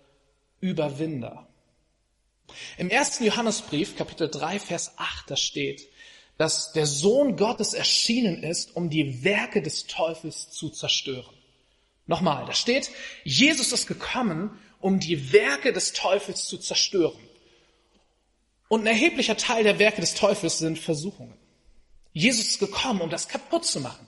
Überwinder. 0.59 1.47
Im 2.77 2.89
ersten 2.89 3.23
Johannesbrief, 3.23 3.95
Kapitel 3.95 4.29
3, 4.29 4.59
Vers 4.59 4.91
8, 4.97 5.31
da 5.31 5.37
steht, 5.37 5.87
dass 6.37 6.73
der 6.73 6.85
Sohn 6.85 7.37
Gottes 7.37 7.73
erschienen 7.73 8.43
ist, 8.43 8.75
um 8.75 8.89
die 8.89 9.23
Werke 9.23 9.61
des 9.61 9.87
Teufels 9.87 10.49
zu 10.49 10.69
zerstören. 10.69 11.33
Nochmal, 12.07 12.45
da 12.45 12.51
steht, 12.51 12.91
Jesus 13.23 13.71
ist 13.71 13.87
gekommen, 13.87 14.59
um 14.81 14.99
die 14.99 15.31
Werke 15.31 15.71
des 15.71 15.93
Teufels 15.93 16.45
zu 16.45 16.57
zerstören. 16.57 17.23
Und 18.67 18.81
ein 18.81 18.87
erheblicher 18.87 19.37
Teil 19.37 19.63
der 19.63 19.79
Werke 19.79 20.01
des 20.01 20.13
Teufels 20.13 20.57
sind 20.57 20.77
Versuchungen. 20.77 21.37
Jesus 22.11 22.47
ist 22.47 22.59
gekommen, 22.59 22.99
um 22.99 23.09
das 23.09 23.29
kaputt 23.29 23.63
zu 23.63 23.79
machen, 23.79 24.05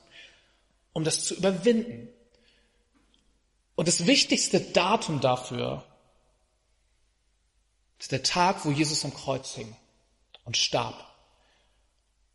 um 0.92 1.06
das 1.06 1.24
zu 1.24 1.36
überwinden. 1.36 2.10
Und 3.80 3.88
das 3.88 4.08
wichtigste 4.08 4.60
Datum 4.60 5.22
dafür 5.22 5.86
ist 7.98 8.12
der 8.12 8.24
Tag, 8.24 8.66
wo 8.66 8.72
Jesus 8.72 9.06
am 9.06 9.14
Kreuz 9.14 9.56
hing 9.56 9.74
und 10.44 10.58
starb. 10.58 11.02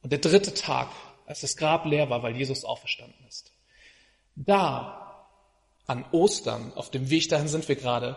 Und 0.00 0.10
der 0.10 0.20
dritte 0.20 0.54
Tag, 0.54 0.88
als 1.26 1.42
das 1.42 1.58
Grab 1.58 1.84
leer 1.84 2.08
war, 2.08 2.22
weil 2.22 2.34
Jesus 2.34 2.64
auferstanden 2.64 3.26
ist. 3.28 3.52
Da, 4.36 5.28
an 5.86 6.06
Ostern, 6.12 6.72
auf 6.72 6.90
dem 6.90 7.10
Weg 7.10 7.28
dahin 7.28 7.48
sind 7.48 7.68
wir 7.68 7.76
gerade, 7.76 8.16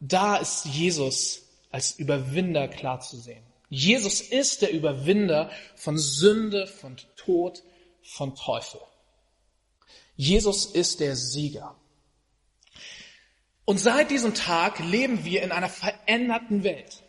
da 0.00 0.36
ist 0.36 0.64
Jesus 0.64 1.42
als 1.70 1.90
Überwinder 1.90 2.66
klar 2.68 2.98
zu 3.00 3.18
sehen. 3.18 3.44
Jesus 3.68 4.22
ist 4.22 4.62
der 4.62 4.72
Überwinder 4.72 5.50
von 5.74 5.98
Sünde, 5.98 6.66
von 6.66 6.96
Tod, 7.16 7.62
von 8.02 8.34
Teufel. 8.34 8.80
Jesus 10.16 10.64
ist 10.64 11.00
der 11.00 11.14
Sieger. 11.14 11.76
Und 13.64 13.78
seit 13.78 14.10
diesem 14.10 14.34
Tag 14.34 14.78
leben 14.78 15.24
wir 15.24 15.42
in 15.42 15.52
einer 15.52 15.68
veränderten 15.68 16.64
Welt, 16.64 17.02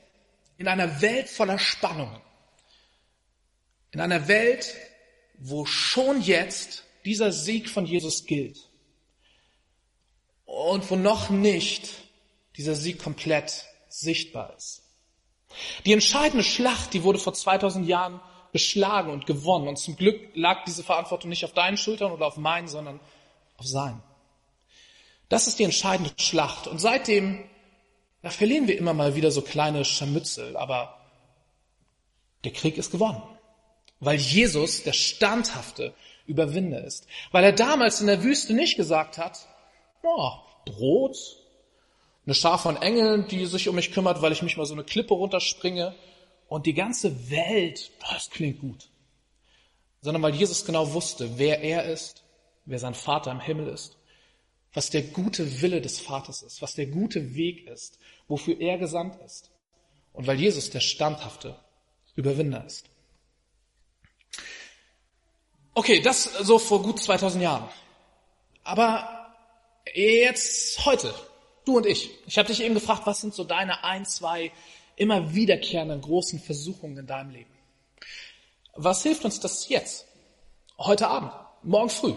in 0.57 0.67
einer 0.67 1.01
Welt 1.01 1.29
voller 1.29 1.59
Spannungen, 1.59 2.21
in 3.91 4.00
einer 4.00 4.27
Welt, 4.27 4.74
wo 5.38 5.65
schon 5.65 6.21
jetzt 6.21 6.83
dieser 7.03 7.31
Sieg 7.31 7.69
von 7.69 7.85
Jesus 7.85 8.25
gilt 8.25 8.69
und 10.45 10.89
wo 10.89 10.95
noch 10.95 11.29
nicht 11.29 11.89
dieser 12.55 12.75
Sieg 12.75 13.03
komplett 13.03 13.65
sichtbar 13.89 14.55
ist. 14.55 14.81
Die 15.85 15.93
entscheidende 15.93 16.43
Schlacht, 16.43 16.93
die 16.93 17.03
wurde 17.03 17.19
vor 17.19 17.33
2000 17.33 17.88
Jahren 17.88 18.21
geschlagen 18.53 19.12
und 19.12 19.25
gewonnen 19.25 19.67
und 19.67 19.77
zum 19.77 19.97
Glück 19.97 20.29
lag 20.33 20.63
diese 20.63 20.83
Verantwortung 20.83 21.29
nicht 21.29 21.43
auf 21.43 21.53
deinen 21.53 21.77
Schultern 21.77 22.12
oder 22.12 22.25
auf 22.25 22.38
meinen, 22.38 22.69
sondern 22.69 23.01
auf 23.57 23.67
seinen. 23.67 24.01
Das 25.29 25.48
ist 25.48 25.60
die 25.60 25.63
entscheidende 25.63 26.12
Schlacht. 26.17 26.67
Und 26.67 26.79
seitdem, 26.79 27.44
da 28.22 28.29
verlieren 28.29 28.67
wir 28.67 28.77
immer 28.77 28.94
mal 28.94 29.15
wieder 29.15 29.32
so 29.32 29.41
kleine 29.41 29.86
Scharmützel, 29.86 30.55
aber 30.55 31.00
der 32.44 32.53
Krieg 32.53 32.77
ist 32.77 32.91
gewonnen. 32.91 33.22
Weil 34.00 34.17
Jesus 34.17 34.84
der 34.84 34.94
standhafte 34.94 35.94
Überwinder 36.27 36.84
ist. 36.84 37.08
Weil 37.32 37.44
er 37.44 37.53
damals 37.53 38.01
in 38.01 38.08
der 38.08 38.24
Wüste 38.24 38.53
nicht 38.53 38.77
gesagt 38.77 39.17
hat, 39.17 39.48
oh, 40.03 40.32
Brot, 40.65 41.17
eine 42.25 42.36
Schar 42.36 42.60
von 42.60 42.77
Engeln, 42.77 43.27
die 43.27 43.46
sich 43.46 43.70
um 43.70 43.75
mich 43.75 43.91
kümmert, 43.91 44.22
weil 44.22 44.32
ich 44.32 44.41
mich 44.41 44.58
mal 44.58 44.65
so 44.65 44.74
eine 44.74 44.84
Klippe 44.84 45.13
runterspringe 45.13 45.96
und 46.48 46.65
die 46.65 46.74
ganze 46.74 47.29
Welt, 47.29 47.91
das 48.12 48.29
klingt 48.29 48.60
gut. 48.60 48.89
Sondern 50.01 50.22
weil 50.22 50.36
Jesus 50.36 50.65
genau 50.65 50.94
wusste, 50.94 51.38
wer 51.38 51.62
er 51.62 51.86
ist, 51.86 52.24
wer 52.65 52.79
sein 52.79 52.94
Vater 52.94 53.32
im 53.32 53.39
Himmel 53.39 53.70
ist 53.70 53.98
was 54.75 54.89
der 54.89 55.01
gute 55.01 55.62
Wille 55.62 55.82
des 55.82 56.00
Vaters 56.00 56.44
ist, 56.44 56.62
was 56.62 56.75
der 56.75 56.86
gute 56.86 57.34
Weg 57.34 57.65
ist, 57.67 57.98
wofür 58.27 58.60
er 58.60 58.77
gesandt 58.77 59.15
ist. 59.25 59.50
Und 60.13 60.27
weil 60.27 60.39
Jesus 60.39 60.70
der 60.70 60.82
standhafte 60.82 61.58
Überwinder 62.15 62.63
ist. 62.65 62.86
Okay, 65.74 66.01
das 66.01 66.25
so 66.41 66.60
vor 66.60 66.84
gut 66.84 67.01
2000 67.01 67.41
Jahren. 67.41 67.67
Aber 68.63 69.34
jetzt 69.94 70.86
heute, 70.86 71.13
du 71.65 71.77
und 71.77 71.86
ich. 71.86 72.12
Ich 72.27 72.38
habe 72.38 72.50
dich 72.50 72.62
eben 72.62 72.75
gefragt, 72.75 73.03
was 73.05 73.22
sind 73.22 73.34
so 73.34 73.44
deine 73.44 73.84
ein, 73.84 74.05
zwei 74.05 74.51
immer 74.98 75.34
wiederkehrenden 75.34 76.01
großen 76.01 76.39
Versuchungen 76.39 76.98
in 76.98 77.08
deinem 77.08 77.32
Leben? 77.32 77.51
Was 78.74 79.03
hilft 79.03 79.24
uns 79.24 79.39
das 79.39 79.70
jetzt? 79.70 80.05
Heute 80.77 81.08
Abend, 81.08 81.32
morgen 81.63 81.89
früh, 81.89 82.13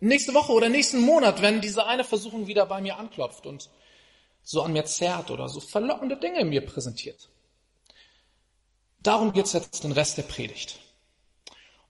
nächste 0.00 0.34
Woche 0.34 0.52
oder 0.52 0.68
nächsten 0.68 1.00
Monat, 1.00 1.42
wenn 1.42 1.60
diese 1.60 1.86
eine 1.86 2.04
Versuchung 2.04 2.46
wieder 2.46 2.66
bei 2.66 2.80
mir 2.80 2.98
anklopft 2.98 3.46
und 3.46 3.70
so 4.42 4.62
an 4.62 4.72
mir 4.72 4.84
zerrt 4.84 5.30
oder 5.30 5.48
so 5.48 5.60
verlockende 5.60 6.16
Dinge 6.16 6.44
mir 6.44 6.64
präsentiert. 6.64 7.28
Darum 9.02 9.32
geht's 9.32 9.52
jetzt 9.52 9.84
den 9.84 9.92
Rest 9.92 10.18
der 10.18 10.22
Predigt. 10.22 10.78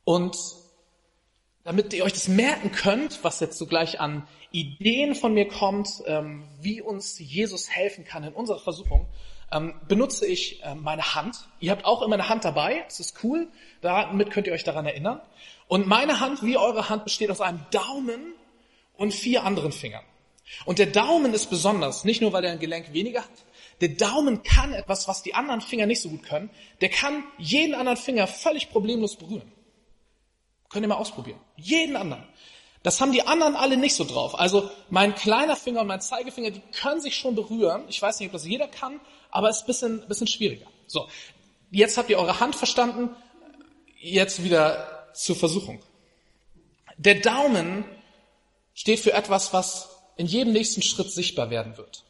Und 0.04 0.36
damit 1.64 1.92
ihr 1.92 2.04
euch 2.04 2.12
das 2.12 2.28
merken 2.28 2.72
könnt, 2.72 3.22
was 3.22 3.40
jetzt 3.40 3.58
so 3.58 3.66
gleich 3.66 4.00
an 4.00 4.26
Ideen 4.50 5.14
von 5.14 5.34
mir 5.34 5.46
kommt, 5.46 6.02
ähm, 6.06 6.44
wie 6.60 6.80
uns 6.80 7.18
Jesus 7.18 7.70
helfen 7.70 8.04
kann 8.04 8.24
in 8.24 8.32
unserer 8.32 8.58
Versuchung, 8.58 9.06
ähm, 9.52 9.74
benutze 9.86 10.26
ich 10.26 10.62
äh, 10.62 10.74
meine 10.74 11.14
Hand. 11.14 11.48
Ihr 11.58 11.72
habt 11.72 11.84
auch 11.84 12.02
immer 12.02 12.14
eine 12.14 12.28
Hand 12.28 12.44
dabei, 12.44 12.82
das 12.86 13.00
ist 13.00 13.22
cool, 13.24 13.48
damit 13.80 14.30
könnt 14.30 14.46
ihr 14.46 14.52
euch 14.52 14.64
daran 14.64 14.86
erinnern. 14.86 15.20
Und 15.70 15.86
meine 15.86 16.18
Hand, 16.18 16.42
wie 16.42 16.56
eure 16.56 16.88
Hand, 16.88 17.04
besteht 17.04 17.30
aus 17.30 17.40
einem 17.40 17.64
Daumen 17.70 18.34
und 18.96 19.14
vier 19.14 19.44
anderen 19.44 19.70
Fingern. 19.70 20.02
Und 20.64 20.80
der 20.80 20.86
Daumen 20.86 21.32
ist 21.32 21.48
besonders, 21.48 22.02
nicht 22.02 22.20
nur 22.20 22.32
weil 22.32 22.44
er 22.44 22.50
ein 22.50 22.58
Gelenk 22.58 22.92
weniger 22.92 23.20
hat. 23.20 23.30
Der 23.80 23.90
Daumen 23.90 24.42
kann 24.42 24.72
etwas, 24.72 25.06
was 25.06 25.22
die 25.22 25.32
anderen 25.32 25.60
Finger 25.60 25.86
nicht 25.86 26.00
so 26.00 26.08
gut 26.08 26.24
können. 26.24 26.50
Der 26.80 26.88
kann 26.88 27.22
jeden 27.38 27.76
anderen 27.76 27.96
Finger 27.96 28.26
völlig 28.26 28.70
problemlos 28.70 29.14
berühren. 29.14 29.52
Könnt 30.70 30.84
ihr 30.84 30.88
mal 30.88 30.96
ausprobieren. 30.96 31.38
Jeden 31.54 31.94
anderen. 31.94 32.26
Das 32.82 33.00
haben 33.00 33.12
die 33.12 33.22
anderen 33.22 33.54
alle 33.54 33.76
nicht 33.76 33.94
so 33.94 34.02
drauf. 34.02 34.40
Also 34.40 34.68
mein 34.88 35.14
kleiner 35.14 35.54
Finger 35.54 35.82
und 35.82 35.86
mein 35.86 36.00
Zeigefinger, 36.00 36.50
die 36.50 36.62
können 36.72 37.00
sich 37.00 37.14
schon 37.14 37.36
berühren. 37.36 37.84
Ich 37.88 38.02
weiß 38.02 38.18
nicht, 38.18 38.30
ob 38.30 38.32
das 38.32 38.44
jeder 38.44 38.66
kann, 38.66 39.00
aber 39.30 39.48
es 39.48 39.58
ist 39.58 39.62
ein 39.62 39.66
bisschen, 39.68 40.08
bisschen 40.08 40.26
schwieriger. 40.26 40.66
So, 40.88 41.06
jetzt 41.70 41.96
habt 41.96 42.10
ihr 42.10 42.18
eure 42.18 42.40
Hand 42.40 42.56
verstanden. 42.56 43.10
Jetzt 44.00 44.42
wieder 44.42 44.99
zur 45.14 45.36
Versuchung. 45.36 45.82
Der 46.96 47.16
Daumen 47.16 47.84
steht 48.74 49.00
für 49.00 49.12
etwas, 49.12 49.52
was 49.52 49.88
in 50.16 50.26
jedem 50.26 50.52
nächsten 50.52 50.82
Schritt 50.82 51.10
sichtbar 51.10 51.50
werden 51.50 51.76
wird. 51.76 52.04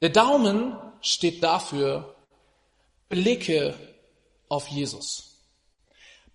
Der 0.00 0.10
Daumen 0.10 0.76
steht 1.00 1.42
dafür, 1.42 2.16
blicke 3.08 3.78
auf 4.48 4.68
Jesus. 4.68 5.38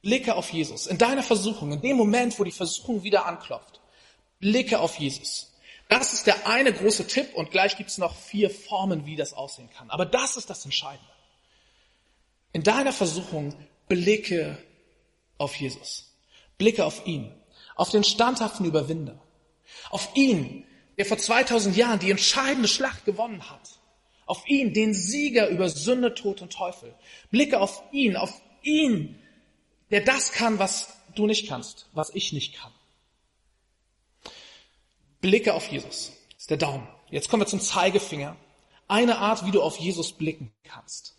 Blicke 0.02 0.36
auf 0.36 0.54
Jesus. 0.54 0.88
In 0.88 0.98
deiner 0.98 1.24
Versuchung, 1.24 1.74
in 1.74 1.82
dem 1.82 1.98
Moment, 1.98 2.40
wo 2.40 2.44
die 2.44 2.52
Versuchung 2.52 3.04
wieder 3.04 3.26
anklopft, 3.26 3.82
blicke 4.40 4.80
auf 4.80 4.98
Jesus. 4.98 5.54
Das 5.90 6.14
ist 6.14 6.28
der 6.28 6.48
eine 6.48 6.74
große 6.74 7.08
Tipp 7.08 7.34
und 7.34 7.52
gleich 7.52 7.78
gibt 7.78 7.90
es 7.90 7.98
noch 7.98 8.16
vier 8.16 8.50
Formen, 8.50 9.06
wie 9.06 9.16
das 9.16 9.34
aussehen 9.34 9.70
kann. 9.76 9.90
Aber 9.90 10.06
das 10.06 10.38
ist 10.38 10.50
das 10.50 10.66
Entscheidende. 10.66 11.12
In 12.54 12.64
deiner 12.64 12.94
Versuchung 12.94 13.54
blicke 13.88 14.58
auf 15.38 15.56
Jesus. 15.56 16.15
Blicke 16.58 16.86
auf 16.86 17.06
ihn, 17.06 17.32
auf 17.75 17.89
den 17.89 18.03
standhaften 18.03 18.65
Überwinder, 18.65 19.22
auf 19.89 20.10
ihn, 20.15 20.65
der 20.98 21.06
vor 21.06 21.17
2000 21.17 21.75
Jahren 21.77 22.00
die 22.00 22.12
entscheidende 22.12 22.67
Schlacht 22.67 23.06
gewonnen 23.06 23.50
hat, 23.50 23.70
auf 24.25 24.48
ihn, 24.48 24.74
den 24.74 24.94
Sieger 24.94 25.48
über 25.50 25.70
Sünde, 25.70 26.13
Tod 26.13 26.41
und 26.41 26.51
Teufel. 26.51 26.94
Blicke 27.32 27.60
auf 27.60 27.82
ihn, 27.91 28.17
auf 28.17 28.41
ihn, 28.62 29.22
der 29.91 30.01
das 30.01 30.32
kann, 30.32 30.60
was 30.60 30.98
du 31.15 31.27
nicht 31.27 31.48
kannst, 31.48 31.88
was 31.94 32.10
ich 32.13 32.34
nicht 32.34 32.56
kann. 32.56 32.72
Blicke 35.22 35.53
auf 35.53 35.67
Jesus. 35.72 36.13
Ist 36.38 36.50
der 36.50 36.58
Daumen. 36.58 36.88
Jetzt 37.10 37.29
kommen 37.29 37.41
wir 37.41 37.48
zum 37.48 37.62
Zeigefinger. 37.62 38.36
Eine 38.88 39.17
Art, 39.17 39.46
wie 39.46 39.51
du 39.51 39.62
auf 39.62 39.77
Jesus 39.77 40.12
blicken 40.12 40.53
kannst. 40.63 41.15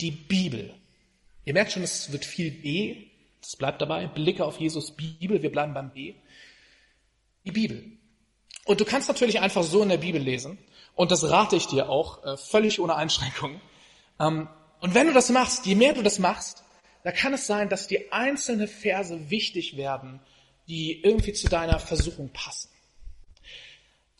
Die 0.00 0.10
Bibel. 0.10 0.74
Ihr 1.44 1.54
merkt 1.54 1.72
schon, 1.72 1.82
es 1.82 2.12
wird 2.12 2.24
viel 2.24 2.50
B. 2.50 3.06
Das 3.40 3.56
bleibt 3.56 3.82
dabei. 3.82 4.06
Blicke 4.06 4.44
auf 4.44 4.58
Jesus 4.58 4.92
Bibel. 4.92 5.42
Wir 5.42 5.50
bleiben 5.50 5.74
beim 5.74 5.92
B. 5.92 6.14
Die 7.44 7.50
Bibel. 7.50 7.84
Und 8.64 8.80
du 8.80 8.84
kannst 8.84 9.08
natürlich 9.08 9.40
einfach 9.40 9.64
so 9.64 9.82
in 9.82 9.88
der 9.88 9.98
Bibel 9.98 10.20
lesen. 10.20 10.58
Und 10.94 11.10
das 11.10 11.28
rate 11.28 11.56
ich 11.56 11.66
dir 11.66 11.88
auch, 11.88 12.24
äh, 12.24 12.36
völlig 12.36 12.80
ohne 12.80 12.94
Einschränkungen. 12.94 13.60
Ähm, 14.20 14.48
und 14.80 14.94
wenn 14.94 15.06
du 15.06 15.12
das 15.12 15.30
machst, 15.30 15.66
je 15.66 15.74
mehr 15.74 15.94
du 15.94 16.02
das 16.02 16.18
machst, 16.18 16.62
da 17.02 17.10
kann 17.10 17.34
es 17.34 17.46
sein, 17.46 17.68
dass 17.68 17.88
die 17.88 18.12
einzelne 18.12 18.68
Verse 18.68 19.30
wichtig 19.30 19.76
werden, 19.76 20.20
die 20.68 21.02
irgendwie 21.02 21.32
zu 21.32 21.48
deiner 21.48 21.78
Versuchung 21.80 22.30
passen. 22.32 22.70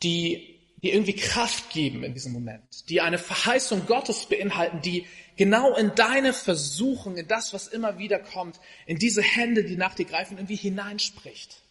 Die 0.01 0.59
die 0.83 0.91
irgendwie 0.91 1.15
Kraft 1.15 1.69
geben 1.69 2.03
in 2.03 2.13
diesem 2.13 2.33
Moment, 2.33 2.89
die 2.89 2.99
eine 2.99 3.17
Verheißung 3.17 3.85
Gottes 3.85 4.25
beinhalten, 4.25 4.81
die 4.81 5.07
genau 5.37 5.75
in 5.75 5.95
deine 5.95 6.33
Versuchung, 6.33 7.15
in 7.15 7.27
das, 7.27 7.53
was 7.53 7.67
immer 7.67 7.97
wieder 7.97 8.19
kommt, 8.19 8.59
in 8.85 8.99
diese 8.99 9.21
Hände, 9.21 9.63
die 9.63 9.77
nach 9.77 9.95
dir 9.95 10.05
greifen, 10.05 10.37
irgendwie 10.37 10.57
hineinspricht. 10.57 11.61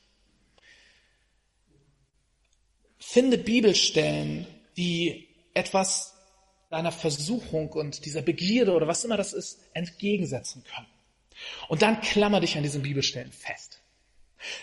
Finde 2.98 3.36
Bibelstellen, 3.36 4.46
die 4.78 5.28
etwas 5.52 6.14
deiner 6.70 6.92
Versuchung 6.92 7.68
und 7.70 8.06
dieser 8.06 8.22
Begierde 8.22 8.72
oder 8.72 8.88
was 8.88 9.04
immer 9.04 9.18
das 9.18 9.34
ist, 9.34 9.58
entgegensetzen 9.74 10.64
können. 10.64 10.86
Und 11.68 11.82
dann 11.82 12.00
klammer 12.00 12.40
dich 12.40 12.56
an 12.56 12.62
diesen 12.62 12.80
Bibelstellen 12.80 13.30
fest. 13.30 13.82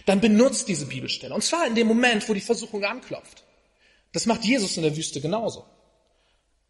Dann 0.08 0.20
benutzt 0.20 0.68
diese 0.68 0.88
Bibelstelle. 0.88 1.36
Und 1.36 1.44
zwar 1.44 1.68
in 1.68 1.76
dem 1.76 1.86
Moment, 1.86 2.28
wo 2.28 2.34
die 2.34 2.42
Versuchung 2.42 2.84
anklopft. 2.84 3.44
Das 4.12 4.26
macht 4.26 4.44
Jesus 4.44 4.78
in 4.78 4.84
der 4.84 4.96
Wüste 4.96 5.22
genauso. 5.22 5.66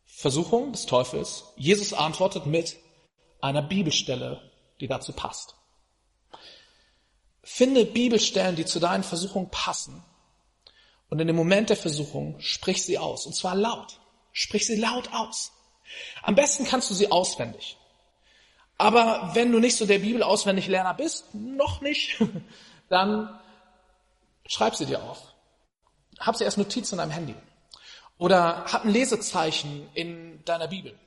Versuchung 0.05 0.73
des 0.73 0.85
Teufels. 0.85 1.45
Jesus 1.55 1.93
antwortet 1.93 2.45
mit 2.45 2.75
einer 3.41 3.61
Bibelstelle, 3.61 4.41
die 4.81 4.87
dazu 4.87 5.13
passt. 5.13 5.55
Finde 7.41 7.85
Bibelstellen, 7.85 8.55
die 8.55 8.65
zu 8.65 8.79
deinen 8.79 9.03
Versuchungen 9.03 9.49
passen. 9.49 10.03
Und 11.09 11.19
in 11.19 11.27
dem 11.27 11.35
Moment 11.35 11.69
der 11.69 11.77
Versuchung 11.77 12.39
sprich 12.39 12.83
sie 12.83 12.97
aus. 12.97 13.25
Und 13.25 13.33
zwar 13.33 13.55
laut. 13.55 13.99
Sprich 14.33 14.67
sie 14.67 14.75
laut 14.75 15.11
aus. 15.13 15.51
Am 16.21 16.35
besten 16.35 16.65
kannst 16.65 16.89
du 16.89 16.93
sie 16.93 17.11
auswendig. 17.11 17.77
Aber 18.77 19.31
wenn 19.33 19.51
du 19.51 19.59
nicht 19.59 19.75
so 19.75 19.85
der 19.85 19.99
Bibel 19.99 20.21
auswendig 20.21 20.67
Lerner 20.67 20.93
bist, 20.93 21.33
noch 21.33 21.81
nicht, 21.81 22.21
dann 22.89 23.39
schreib 24.45 24.75
sie 24.75 24.85
dir 24.85 25.01
auf 25.01 25.28
hab 26.19 26.35
sie 26.35 26.45
als 26.45 26.57
Notiz 26.57 26.91
in 26.91 26.97
deinem 26.97 27.11
Handy. 27.11 27.35
Oder 28.17 28.65
hab 28.65 28.83
ein 28.83 28.91
Lesezeichen 28.91 29.87
in 29.93 30.43
deiner 30.45 30.67
Bibel. 30.67 30.97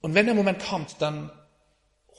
Und 0.00 0.14
wenn 0.14 0.26
der 0.26 0.34
Moment 0.34 0.64
kommt, 0.64 0.96
dann 1.00 1.30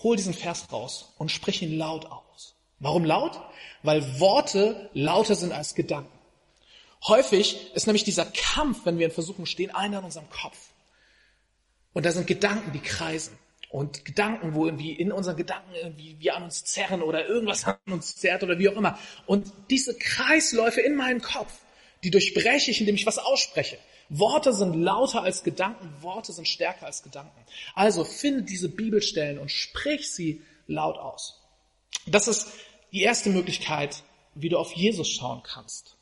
hol 0.04 0.16
diesen 0.16 0.34
Vers 0.34 0.72
raus 0.72 1.14
und 1.18 1.32
sprich 1.32 1.62
ihn 1.62 1.78
laut 1.78 2.06
aus. 2.06 2.56
Warum 2.80 3.04
laut? 3.04 3.40
Weil 3.84 4.20
Worte 4.20 4.90
lauter 4.94 5.36
sind 5.36 5.52
als 5.52 5.76
Gedanken. 5.76 6.18
Häufig 7.08 7.74
ist 7.74 7.88
nämlich 7.88 8.04
dieser 8.04 8.26
Kampf, 8.26 8.86
wenn 8.86 8.98
wir 8.98 9.08
in 9.08 9.12
Versuchung 9.12 9.46
stehen, 9.46 9.74
einer 9.74 10.00
in 10.00 10.06
unserem 10.06 10.30
Kopf. 10.30 10.58
Und 11.94 12.06
da 12.06 12.12
sind 12.12 12.28
Gedanken, 12.28 12.72
die 12.72 12.80
kreisen. 12.80 13.38
Und 13.70 14.04
Gedanken, 14.04 14.56
wo 14.56 14.66
irgendwie 14.66 14.94
in 14.94 15.12
unseren 15.12 15.38
Gedanken 15.38 15.76
irgendwie 15.76 16.18
wir 16.20 16.36
an 16.36 16.44
uns 16.44 16.64
zerren 16.64 17.04
oder 17.04 17.28
irgendwas 17.28 17.66
an 17.66 17.78
uns 17.86 18.16
zerrt 18.16 18.44
oder 18.44 18.58
wie 18.58 18.68
auch 18.68 18.76
immer. 18.76 18.98
Und 19.28 19.52
diese 19.70 19.96
Kreisläufe 19.96 20.82
in 20.82 20.96
meinem 20.96 21.22
Kopf, 21.22 21.54
die 22.04 22.10
durchbreche 22.10 22.72
ich, 22.72 22.80
indem 22.80 22.96
ich 22.96 23.06
was 23.06 23.20
ausspreche. 23.20 23.78
Worte 24.10 24.54
sind 24.54 24.74
lauter 24.74 25.22
als 25.22 25.44
Gedanken, 25.44 26.02
Worte 26.02 26.34
sind 26.34 26.48
stärker 26.48 26.88
als 26.88 27.04
Gedanken. 27.04 27.46
Also 27.76 28.04
finde 28.04 28.42
diese 28.42 28.70
Bibelstellen 28.70 29.38
und 29.38 29.52
sprich 29.52 30.12
sie 30.12 30.42
laut 30.66 30.98
aus. 30.98 31.40
Das 32.08 32.28
ist 32.28 32.48
die 32.92 33.04
erste 33.04 33.30
Möglichkeit, 33.30 34.04
wie 34.34 34.50
du 34.50 34.58
auf 34.58 34.74
Jesus 34.74 35.10
schauen 35.10 35.44
kannst. 35.44 35.96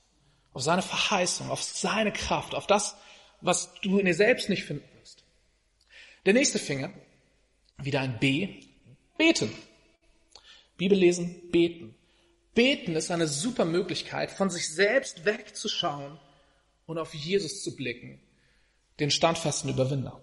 Auf 0.53 0.61
seine 0.61 0.81
Verheißung, 0.81 1.49
auf 1.51 1.61
seine 1.61 2.13
Kraft, 2.13 2.55
auf 2.55 2.65
das, 2.65 2.95
was 3.41 3.73
du 3.81 3.99
in 3.99 4.05
dir 4.05 4.13
selbst 4.13 4.49
nicht 4.49 4.63
finden 4.63 4.87
wirst. 4.99 5.23
Der 6.25 6.33
nächste 6.33 6.59
Finger 6.59 6.93
wieder 7.77 8.01
ein 8.01 8.19
B. 8.19 8.61
Beten. 9.17 9.51
Bibel 10.77 10.97
lesen, 10.97 11.49
beten. 11.51 11.95
Beten 12.53 12.95
ist 12.95 13.11
eine 13.11 13.27
super 13.27 13.65
Möglichkeit, 13.65 14.31
von 14.31 14.49
sich 14.49 14.73
selbst 14.73 15.25
wegzuschauen 15.25 16.19
und 16.85 16.97
auf 16.97 17.13
Jesus 17.13 17.63
zu 17.63 17.75
blicken, 17.75 18.19
den 18.99 19.11
standfesten 19.11 19.69
Überwinder. 19.69 20.21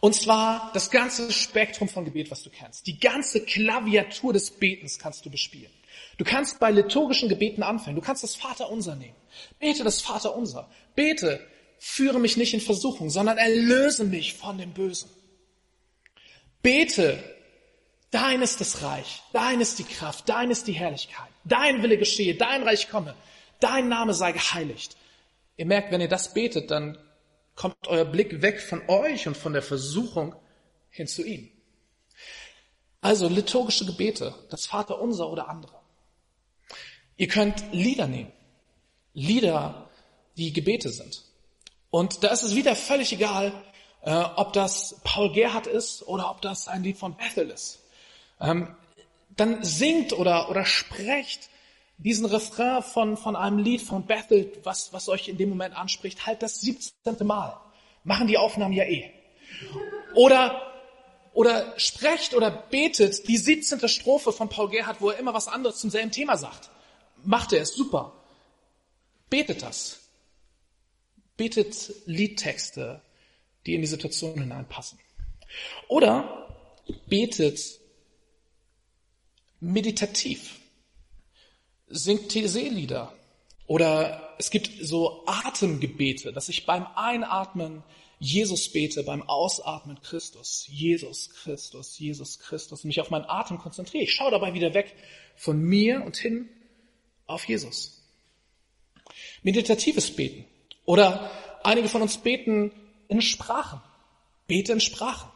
Und 0.00 0.14
zwar 0.14 0.70
das 0.74 0.90
ganze 0.90 1.32
Spektrum 1.32 1.88
von 1.88 2.04
Gebet, 2.04 2.30
was 2.30 2.42
du 2.42 2.50
kennst. 2.50 2.86
Die 2.86 3.00
ganze 3.00 3.44
Klaviatur 3.44 4.32
des 4.32 4.50
Betens 4.50 4.98
kannst 4.98 5.24
du 5.26 5.30
bespielen. 5.30 5.72
Du 6.18 6.24
kannst 6.24 6.60
bei 6.60 6.70
liturgischen 6.70 7.28
Gebeten 7.28 7.62
anfangen. 7.62 7.96
Du 7.96 8.02
kannst 8.02 8.22
das 8.22 8.36
Vaterunser 8.36 8.94
nehmen. 8.94 9.16
Bete 9.58 9.84
das 9.84 10.00
Vaterunser. 10.00 10.70
Bete, 10.94 11.40
führe 11.78 12.20
mich 12.20 12.36
nicht 12.36 12.54
in 12.54 12.60
Versuchung, 12.60 13.10
sondern 13.10 13.38
erlöse 13.38 14.04
mich 14.04 14.34
von 14.34 14.58
dem 14.58 14.72
Bösen. 14.72 15.10
Bete, 16.62 17.22
dein 18.10 18.42
ist 18.42 18.60
das 18.60 18.82
Reich, 18.82 19.22
dein 19.32 19.60
ist 19.60 19.78
die 19.78 19.84
Kraft, 19.84 20.28
dein 20.28 20.50
ist 20.50 20.66
die 20.66 20.72
Herrlichkeit, 20.72 21.28
dein 21.44 21.82
Wille 21.82 21.98
geschehe, 21.98 22.34
dein 22.34 22.62
Reich 22.62 22.90
komme, 22.90 23.14
dein 23.60 23.88
Name 23.88 24.14
sei 24.14 24.32
geheiligt. 24.32 24.96
Ihr 25.56 25.66
merkt, 25.66 25.90
wenn 25.92 26.00
ihr 26.00 26.08
das 26.08 26.34
betet, 26.34 26.70
dann 26.70 26.98
kommt 27.54 27.88
euer 27.88 28.04
Blick 28.04 28.42
weg 28.42 28.60
von 28.60 28.88
euch 28.88 29.26
und 29.26 29.36
von 29.36 29.52
der 29.52 29.62
Versuchung 29.62 30.34
hin 30.90 31.06
zu 31.06 31.24
ihm. 31.24 31.50
Also 33.00 33.28
liturgische 33.28 33.86
Gebete, 33.86 34.34
das 34.50 34.66
Vaterunser 34.66 35.28
oder 35.28 35.48
andere. 35.48 35.78
Ihr 37.16 37.28
könnt 37.28 37.72
Lieder 37.72 38.06
nehmen. 38.06 38.32
Lieder, 39.12 39.90
die 40.36 40.52
Gebete 40.52 40.90
sind. 40.90 41.24
Und 41.90 42.22
da 42.22 42.28
ist 42.28 42.42
es 42.42 42.54
wieder 42.54 42.76
völlig 42.76 43.12
egal, 43.12 43.52
äh, 44.08 44.24
ob 44.36 44.54
das 44.54 44.96
Paul 45.04 45.30
Gerhardt 45.32 45.66
ist 45.66 46.02
oder 46.08 46.30
ob 46.30 46.40
das 46.40 46.66
ein 46.66 46.82
Lied 46.82 46.96
von 46.96 47.14
Bethel 47.14 47.50
ist. 47.50 47.80
Ähm, 48.40 48.74
dann 49.36 49.62
singt 49.62 50.14
oder, 50.14 50.48
oder 50.48 50.64
sprecht 50.64 51.50
diesen 51.98 52.24
Refrain 52.24 52.82
von, 52.82 53.18
von 53.18 53.36
einem 53.36 53.58
Lied 53.58 53.82
von 53.82 54.06
Bethel, 54.06 54.50
was, 54.62 54.94
was 54.94 55.10
euch 55.10 55.28
in 55.28 55.36
dem 55.36 55.50
Moment 55.50 55.76
anspricht, 55.76 56.26
halt 56.26 56.42
das 56.42 56.62
17. 56.62 56.94
Mal. 57.26 57.60
Machen 58.02 58.28
die 58.28 58.38
Aufnahmen 58.38 58.72
ja 58.72 58.84
eh. 58.84 59.10
Oder, 60.14 60.58
oder 61.34 61.78
sprecht 61.78 62.32
oder 62.32 62.50
betet 62.50 63.28
die 63.28 63.36
17. 63.36 63.86
Strophe 63.90 64.32
von 64.32 64.48
Paul 64.48 64.70
Gerhardt, 64.70 65.02
wo 65.02 65.10
er 65.10 65.18
immer 65.18 65.34
was 65.34 65.48
anderes 65.48 65.80
zum 65.80 65.90
selben 65.90 66.12
Thema 66.12 66.38
sagt. 66.38 66.70
Macht 67.24 67.52
er 67.52 67.60
es, 67.60 67.74
super. 67.74 68.14
Betet 69.28 69.60
das. 69.60 70.00
Betet 71.36 71.92
Liedtexte, 72.06 73.02
die 73.68 73.74
in 73.74 73.82
die 73.82 73.86
Situation 73.86 74.40
hineinpassen. 74.40 74.98
Oder 75.88 76.48
betet 77.06 77.60
meditativ, 79.60 80.58
singt 81.86 82.32
Seelieder. 82.32 83.12
Oder 83.66 84.34
es 84.38 84.50
gibt 84.50 84.70
so 84.80 85.24
Atemgebete, 85.26 86.32
dass 86.32 86.48
ich 86.48 86.64
beim 86.64 86.86
Einatmen 86.94 87.84
Jesus 88.18 88.72
bete, 88.72 89.02
beim 89.02 89.22
Ausatmen 89.22 90.00
Christus, 90.00 90.66
Jesus 90.70 91.28
Christus, 91.28 91.98
Jesus 91.98 92.38
Christus, 92.38 92.84
mich 92.84 93.02
auf 93.02 93.10
meinen 93.10 93.26
Atem 93.26 93.58
konzentriere. 93.58 94.04
Ich 94.04 94.14
schaue 94.14 94.30
dabei 94.30 94.54
wieder 94.54 94.72
weg 94.72 94.94
von 95.36 95.60
mir 95.60 96.02
und 96.02 96.16
hin 96.16 96.48
auf 97.26 97.46
Jesus. 97.46 98.02
Meditatives 99.42 100.10
Beten. 100.16 100.46
Oder 100.86 101.30
einige 101.62 101.88
von 101.88 102.00
uns 102.00 102.16
beten 102.16 102.72
in 103.08 103.22
Sprachen. 103.22 103.80
Bete 104.46 104.72
in 104.72 104.80
Sprachen. 104.80 105.30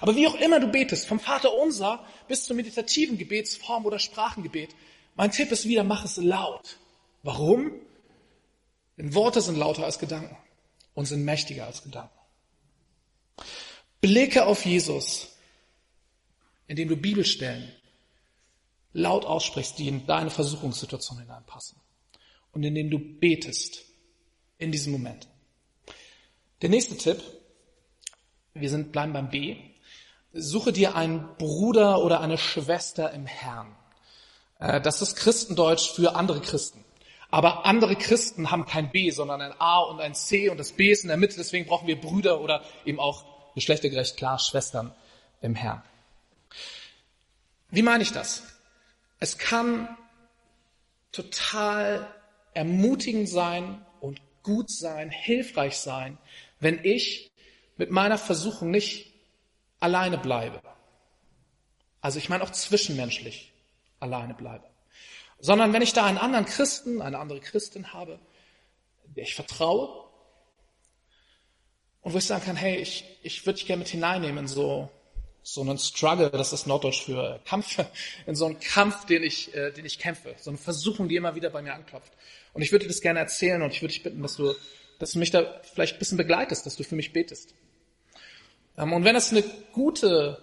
Aber 0.00 0.14
wie 0.16 0.26
auch 0.26 0.34
immer 0.36 0.60
du 0.60 0.68
betest, 0.68 1.06
vom 1.06 1.20
Vater 1.20 1.54
unser 1.54 2.04
bis 2.28 2.44
zur 2.44 2.56
meditativen 2.56 3.18
Gebetsform 3.18 3.86
oder 3.86 3.98
Sprachengebet, 3.98 4.74
mein 5.16 5.30
Tipp 5.30 5.50
ist 5.52 5.66
wieder, 5.66 5.84
mach 5.84 6.04
es 6.04 6.16
laut. 6.16 6.78
Warum? 7.22 7.72
Denn 8.96 9.14
Worte 9.14 9.40
sind 9.40 9.56
lauter 9.56 9.84
als 9.84 9.98
Gedanken 9.98 10.36
und 10.94 11.06
sind 11.06 11.24
mächtiger 11.24 11.66
als 11.66 11.82
Gedanken. 11.82 12.16
Blicke 14.00 14.46
auf 14.46 14.64
Jesus, 14.64 15.28
indem 16.66 16.88
du 16.88 16.96
Bibelstellen 16.96 17.72
laut 18.92 19.24
aussprichst, 19.24 19.78
die 19.78 19.88
in 19.88 20.06
deine 20.06 20.30
Versuchungssituation 20.30 21.18
hineinpassen. 21.18 21.80
Und 22.52 22.62
indem 22.62 22.90
du 22.90 22.98
betest 22.98 23.84
in 24.58 24.70
diesem 24.70 24.92
Moment. 24.92 25.26
Der 26.64 26.70
nächste 26.70 26.96
Tipp, 26.96 27.22
wir 28.54 28.70
sind, 28.70 28.90
bleiben 28.90 29.12
beim 29.12 29.28
B. 29.28 29.58
Suche 30.32 30.72
dir 30.72 30.96
einen 30.96 31.36
Bruder 31.36 32.02
oder 32.02 32.22
eine 32.22 32.38
Schwester 32.38 33.12
im 33.12 33.26
Herrn. 33.26 33.76
Äh, 34.58 34.80
das 34.80 35.02
ist 35.02 35.14
Christendeutsch 35.16 35.90
für 35.90 36.16
andere 36.16 36.40
Christen. 36.40 36.82
Aber 37.30 37.66
andere 37.66 37.96
Christen 37.96 38.50
haben 38.50 38.64
kein 38.64 38.90
B, 38.90 39.10
sondern 39.10 39.42
ein 39.42 39.52
A 39.60 39.80
und 39.80 40.00
ein 40.00 40.14
C 40.14 40.48
und 40.48 40.56
das 40.56 40.72
B 40.72 40.90
ist 40.90 41.02
in 41.02 41.08
der 41.08 41.18
Mitte. 41.18 41.36
Deswegen 41.36 41.66
brauchen 41.66 41.86
wir 41.86 42.00
Brüder 42.00 42.40
oder 42.40 42.64
eben 42.86 42.98
auch 42.98 43.26
geschlechtergerecht 43.54 44.16
klar 44.16 44.38
Schwestern 44.38 44.94
im 45.42 45.54
Herrn. 45.54 45.82
Wie 47.68 47.82
meine 47.82 48.02
ich 48.02 48.12
das? 48.12 48.42
Es 49.20 49.36
kann 49.36 49.98
total 51.12 52.10
ermutigend 52.54 53.28
sein 53.28 53.84
und 54.00 54.22
gut 54.44 54.70
sein, 54.70 55.10
hilfreich 55.10 55.76
sein, 55.78 56.18
wenn 56.64 56.82
ich 56.82 57.30
mit 57.76 57.90
meiner 57.90 58.18
Versuchung 58.18 58.70
nicht 58.70 59.12
alleine 59.80 60.18
bleibe. 60.18 60.60
also 62.00 62.18
ich 62.18 62.28
meine 62.28 62.42
auch 62.42 62.50
zwischenmenschlich 62.50 63.52
alleine 64.00 64.34
bleibe. 64.34 64.64
Sondern 65.38 65.72
wenn 65.72 65.82
ich 65.82 65.92
da 65.92 66.04
einen 66.04 66.18
anderen 66.18 66.46
Christen, 66.46 67.02
eine 67.02 67.18
andere 67.18 67.40
Christin 67.40 67.92
habe, 67.92 68.18
der 69.04 69.24
ich 69.24 69.34
vertraue 69.34 70.08
und 72.00 72.14
wo 72.14 72.18
ich 72.18 72.24
sagen 72.24 72.44
kann, 72.44 72.56
hey, 72.56 72.76
ich, 72.76 73.04
ich 73.22 73.44
würde 73.44 73.58
dich 73.58 73.66
gerne 73.66 73.80
mit 73.80 73.88
hineinnehmen 73.88 74.38
in 74.38 74.48
so, 74.48 74.88
so 75.42 75.60
einen 75.60 75.78
Struggle, 75.78 76.30
das 76.30 76.54
ist 76.54 76.66
Norddeutsch 76.66 77.02
für 77.02 77.40
Kampf, 77.44 77.76
in 78.26 78.36
so 78.36 78.46
einen 78.46 78.58
Kampf, 78.58 79.04
den 79.04 79.22
ich, 79.22 79.54
äh, 79.54 79.70
den 79.70 79.84
ich 79.84 79.98
kämpfe, 79.98 80.34
so 80.38 80.50
eine 80.50 80.58
Versuchung, 80.58 81.08
die 81.08 81.16
immer 81.16 81.34
wieder 81.34 81.50
bei 81.50 81.60
mir 81.60 81.74
anklopft. 81.74 82.12
Und 82.54 82.62
ich 82.62 82.72
würde 82.72 82.84
dir 82.84 82.90
das 82.90 83.02
gerne 83.02 83.18
erzählen 83.18 83.60
und 83.60 83.70
ich 83.70 83.82
würde 83.82 83.92
dich 83.92 84.02
bitten, 84.02 84.22
dass 84.22 84.36
du, 84.36 84.54
dass 84.98 85.12
du 85.12 85.18
mich 85.18 85.30
da 85.30 85.60
vielleicht 85.62 85.96
ein 85.96 85.98
bisschen 85.98 86.18
begleitest, 86.18 86.66
dass 86.66 86.76
du 86.76 86.84
für 86.84 86.96
mich 86.96 87.12
betest. 87.12 87.54
Ähm, 88.76 88.92
und 88.92 89.04
wenn 89.04 89.14
das 89.14 89.30
eine 89.30 89.42
gute, 89.72 90.38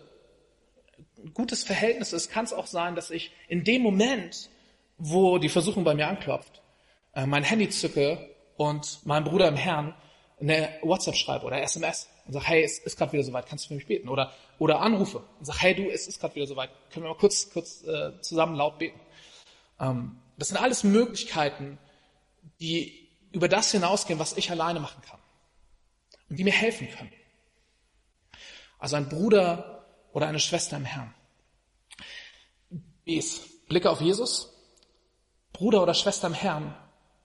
gutes 1.33 1.63
Verhältnis 1.63 2.13
ist, 2.13 2.31
kann 2.31 2.45
es 2.45 2.53
auch 2.53 2.67
sein, 2.67 2.95
dass 2.95 3.11
ich 3.11 3.31
in 3.47 3.63
dem 3.63 3.81
Moment, 3.81 4.49
wo 4.97 5.37
die 5.37 5.49
Versuchung 5.49 5.83
bei 5.83 5.93
mir 5.93 6.07
anklopft, 6.07 6.61
äh, 7.13 7.25
mein 7.25 7.43
Handy 7.43 7.69
zücke 7.69 8.29
und 8.57 9.05
meinem 9.05 9.23
Bruder 9.23 9.47
im 9.47 9.55
Herrn 9.55 9.95
eine 10.39 10.69
WhatsApp 10.81 11.15
schreibe 11.15 11.45
oder 11.45 11.61
SMS 11.61 12.09
und 12.25 12.33
sage, 12.33 12.45
hey, 12.47 12.63
es 12.63 12.79
ist 12.79 12.97
gerade 12.97 13.13
wieder 13.13 13.23
soweit, 13.23 13.45
kannst 13.47 13.65
du 13.65 13.67
für 13.69 13.75
mich 13.75 13.85
beten? 13.85 14.09
Oder, 14.09 14.33
oder 14.57 14.79
anrufe 14.79 15.23
und 15.39 15.45
sage, 15.45 15.59
hey 15.59 15.75
du, 15.75 15.89
es 15.89 16.07
ist 16.07 16.19
gerade 16.19 16.35
wieder 16.35 16.47
soweit, 16.47 16.69
können 16.91 17.05
wir 17.05 17.09
mal 17.09 17.17
kurz, 17.17 17.51
kurz 17.51 17.83
äh, 17.83 18.19
zusammen 18.21 18.55
laut 18.55 18.79
beten? 18.79 18.99
Ähm, 19.79 20.17
das 20.37 20.47
sind 20.49 20.57
alles 20.57 20.83
Möglichkeiten, 20.83 21.77
die 22.59 23.00
über 23.31 23.47
das 23.47 23.71
hinausgehen, 23.71 24.19
was 24.19 24.37
ich 24.37 24.51
alleine 24.51 24.79
machen 24.79 25.01
kann 25.01 25.19
und 26.29 26.37
die 26.37 26.43
mir 26.43 26.53
helfen 26.53 26.89
können. 26.89 27.11
Also 28.79 28.95
ein 28.95 29.09
Bruder 29.09 29.85
oder 30.13 30.27
eine 30.27 30.39
Schwester 30.39 30.77
im 30.77 30.85
Herrn. 30.85 31.13
B's. 33.05 33.41
Blicke 33.67 33.89
auf 33.89 34.01
Jesus. 34.01 34.53
Bruder 35.53 35.83
oder 35.83 35.93
Schwester 35.93 36.27
im 36.27 36.33
Herrn, 36.33 36.75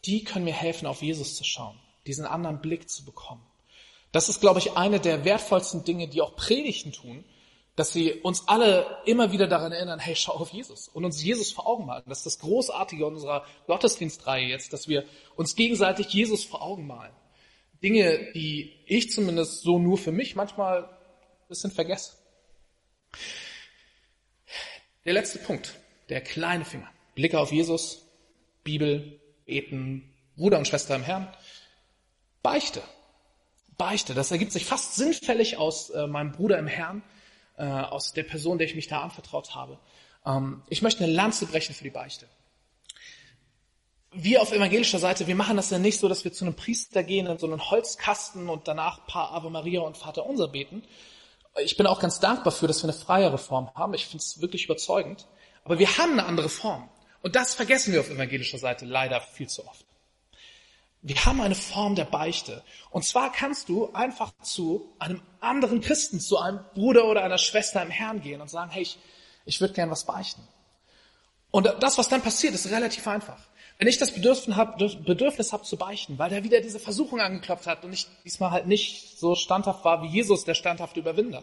die 0.05 0.25
können 0.25 0.45
mir 0.45 0.55
helfen, 0.55 0.87
auf 0.87 1.03
Jesus 1.03 1.37
zu 1.37 1.45
schauen, 1.45 1.79
diesen 2.07 2.27
anderen 2.27 2.61
Blick 2.61 2.91
zu 2.91 3.05
bekommen. 3.05 3.45
Das 4.13 4.29
ist, 4.29 4.41
glaube 4.41 4.59
ich, 4.59 4.77
eine 4.77 5.01
der 5.01 5.25
wertvollsten 5.25 5.85
Dinge, 5.85 6.09
die 6.09 6.23
auch 6.23 6.37
Predigten 6.37 6.93
tun, 6.93 7.25
dass 7.77 7.93
sie 7.93 8.15
uns 8.15 8.49
alle 8.49 9.03
immer 9.05 9.33
wieder 9.33 9.47
daran 9.47 9.71
erinnern, 9.71 9.99
hey, 9.99 10.17
schau 10.17 10.33
auf 10.33 10.51
Jesus 10.51 10.89
und 10.89 11.05
uns 11.05 11.23
Jesus 11.23 11.53
vor 11.53 11.67
Augen 11.67 11.85
malen. 11.85 12.03
Das 12.07 12.19
ist 12.19 12.27
das 12.27 12.39
Großartige 12.39 13.07
unserer 13.07 13.45
Gottesdienstreihe 13.67 14.47
jetzt, 14.47 14.73
dass 14.73 14.89
wir 14.89 15.05
uns 15.37 15.55
gegenseitig 15.55 16.09
Jesus 16.09 16.43
vor 16.45 16.63
Augen 16.63 16.87
malen. 16.87 17.13
Dinge, 17.83 18.33
die 18.33 18.73
ich 18.87 19.13
zumindest 19.13 19.63
so 19.63 19.79
nur 19.79 19.99
für 19.99 20.11
mich 20.11 20.35
manchmal 20.35 20.85
ein 20.85 21.49
bisschen 21.49 21.71
vergesse. 21.71 22.15
Der 25.05 25.13
letzte 25.13 25.39
Punkt, 25.39 25.75
der 26.09 26.23
kleine 26.23 26.65
Finger. 26.65 26.91
Blicke 27.15 27.39
auf 27.39 27.53
Jesus, 27.53 28.07
Bibel, 28.65 29.21
Beten, 29.45 30.15
Bruder 30.37 30.59
und 30.59 30.67
Schwester 30.67 30.97
im 30.97 31.03
Herrn. 31.03 31.29
Beichte. 32.43 32.83
Beichte, 33.77 34.15
das 34.15 34.31
ergibt 34.31 34.53
sich 34.53 34.65
fast 34.65 34.97
sinnfällig 34.97 35.59
aus 35.59 35.91
äh, 35.91 36.07
meinem 36.07 36.33
Bruder 36.33 36.59
im 36.59 36.67
Herrn, 36.67 37.03
äh, 37.57 37.65
aus 37.65 38.13
der 38.13 38.23
Person, 38.23 38.59
der 38.59 38.67
ich 38.67 38.75
mich 38.75 38.89
da 38.89 39.01
anvertraut 39.01 39.55
habe. 39.55 39.79
Ähm, 40.25 40.63
ich 40.69 40.83
möchte 40.83 41.05
eine 41.05 41.13
Lanze 41.13 41.47
brechen 41.47 41.75
für 41.75 41.85
die 41.85 41.91
Beichte. 41.91 42.27
Wir 44.13 44.41
auf 44.41 44.53
evangelischer 44.53 44.99
Seite, 44.99 45.27
wir 45.27 45.35
machen 45.35 45.57
das 45.57 45.71
ja 45.71 45.79
nicht 45.79 46.01
so, 46.01 46.09
dass 46.09 46.25
wir 46.25 46.33
zu 46.33 46.45
einem 46.45 46.55
Priester 46.55 47.03
gehen 47.03 47.27
in 47.27 47.39
so 47.39 47.47
einen 47.47 47.71
Holzkasten 47.71 48.49
und 48.49 48.67
danach 48.67 49.07
Paar 49.07 49.33
Ave 49.33 49.51
Maria 49.51 49.81
und 49.81 49.97
Vater 49.97 50.27
Unser 50.27 50.49
beten. 50.49 50.83
Ich 51.63 51.77
bin 51.77 51.87
auch 51.87 52.01
ganz 52.01 52.21
dankbar 52.21 52.53
für, 52.53 52.67
dass 52.67 52.83
wir 52.83 52.91
eine 52.91 52.99
freiere 52.99 53.39
Form 53.39 53.71
haben. 53.75 53.95
Ich 53.95 54.07
finde 54.07 54.23
es 54.23 54.41
wirklich 54.41 54.65
überzeugend. 54.65 55.27
Aber 55.65 55.79
wir 55.79 55.99
haben 55.99 56.13
eine 56.13 56.27
andere 56.27 56.49
Form. 56.49 56.89
Und 57.23 57.35
das 57.35 57.55
vergessen 57.55 57.93
wir 57.93 58.01
auf 58.01 58.11
evangelischer 58.11 58.59
Seite 58.59 58.85
leider 58.85 59.21
viel 59.21 59.49
zu 59.49 59.67
oft. 59.67 59.86
Wir 61.03 61.25
haben 61.25 61.41
eine 61.41 61.55
Form 61.55 61.95
der 61.95 62.05
Beichte. 62.05 62.63
Und 62.91 63.05
zwar 63.05 63.31
kannst 63.31 63.69
du 63.69 63.93
einfach 63.93 64.33
zu 64.43 64.93
einem 64.99 65.23
anderen 65.41 65.81
Christen, 65.81 66.21
zu 66.21 66.39
einem 66.39 66.61
Bruder 66.75 67.05
oder 67.05 67.23
einer 67.23 67.39
Schwester 67.39 67.83
im 67.83 67.91
Herrn 67.91 68.21
gehen 68.21 68.41
und 68.41 68.51
sagen, 68.51 68.71
hey, 68.71 68.83
ich, 68.83 68.99
ich 69.45 69.61
würde 69.61 69.75
gern 69.75 69.91
was 69.91 70.05
beichten. 70.05 70.43
Und 71.51 71.73
das, 71.81 71.97
was 71.97 72.09
dann 72.09 72.23
passiert, 72.23 72.55
ist 72.55 72.71
relativ 72.71 73.07
einfach. 73.07 73.39
Wenn 73.79 73.89
ich 73.89 73.99
das 73.99 74.13
Bedürfnis 74.13 74.57
habe 74.57 74.89
Bedürfnis 75.05 75.53
hab 75.53 75.67
zu 75.67 75.77
beichten, 75.77 76.19
weil 76.19 76.31
da 76.31 76.43
wieder 76.43 76.61
diese 76.61 76.81
Versuchung 76.81 77.21
angeklopft 77.21 77.67
hat 77.67 77.85
und 77.85 77.93
ich 77.93 78.07
diesmal 78.25 78.51
halt 78.51 78.67
nicht 78.67 79.19
so 79.19 79.35
standhaft 79.35 79.85
war 79.85 80.03
wie 80.03 80.09
Jesus, 80.09 80.45
der 80.45 80.55
standhafte 80.55 81.01
Überwinder, 81.01 81.43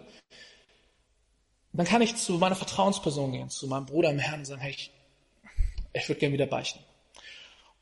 dann 1.74 1.86
kann 1.86 2.02
ich 2.02 2.16
zu 2.16 2.34
meiner 2.34 2.56
Vertrauensperson 2.56 3.32
gehen, 3.32 3.50
zu 3.50 3.68
meinem 3.68 3.86
Bruder 3.86 4.10
im 4.10 4.20
Herrn 4.20 4.40
und 4.40 4.46
sagen, 4.46 4.62
hey, 4.62 4.72
ich, 4.72 4.92
ich 5.94 6.08
würde 6.10 6.20
gern 6.20 6.34
wieder 6.34 6.48
beichten. 6.48 6.84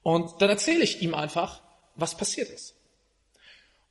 Und 0.04 0.42
dann 0.42 0.50
erzähle 0.50 0.84
ich 0.84 1.02
ihm 1.02 1.14
einfach, 1.14 1.62
was 1.96 2.16
passiert 2.16 2.50
ist. 2.50 2.76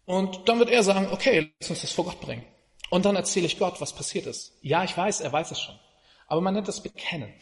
Und 0.06 0.48
dann 0.48 0.58
wird 0.58 0.70
er 0.70 0.82
sagen, 0.82 1.08
okay, 1.12 1.52
lass 1.60 1.70
uns 1.70 1.82
das 1.82 1.92
vor 1.92 2.04
Gott 2.04 2.20
bringen. 2.20 2.44
Und 2.90 3.04
dann 3.04 3.14
erzähle 3.16 3.46
ich 3.46 3.58
Gott, 3.58 3.80
was 3.80 3.92
passiert 3.92 4.26
ist. 4.26 4.52
Ja, 4.62 4.82
ich 4.82 4.96
weiß, 4.96 5.20
er 5.20 5.32
weiß 5.32 5.52
es 5.52 5.60
schon. 5.60 5.78
Aber 6.26 6.40
man 6.40 6.54
nennt 6.54 6.68
das 6.68 6.82
Bekennen. 6.82 7.32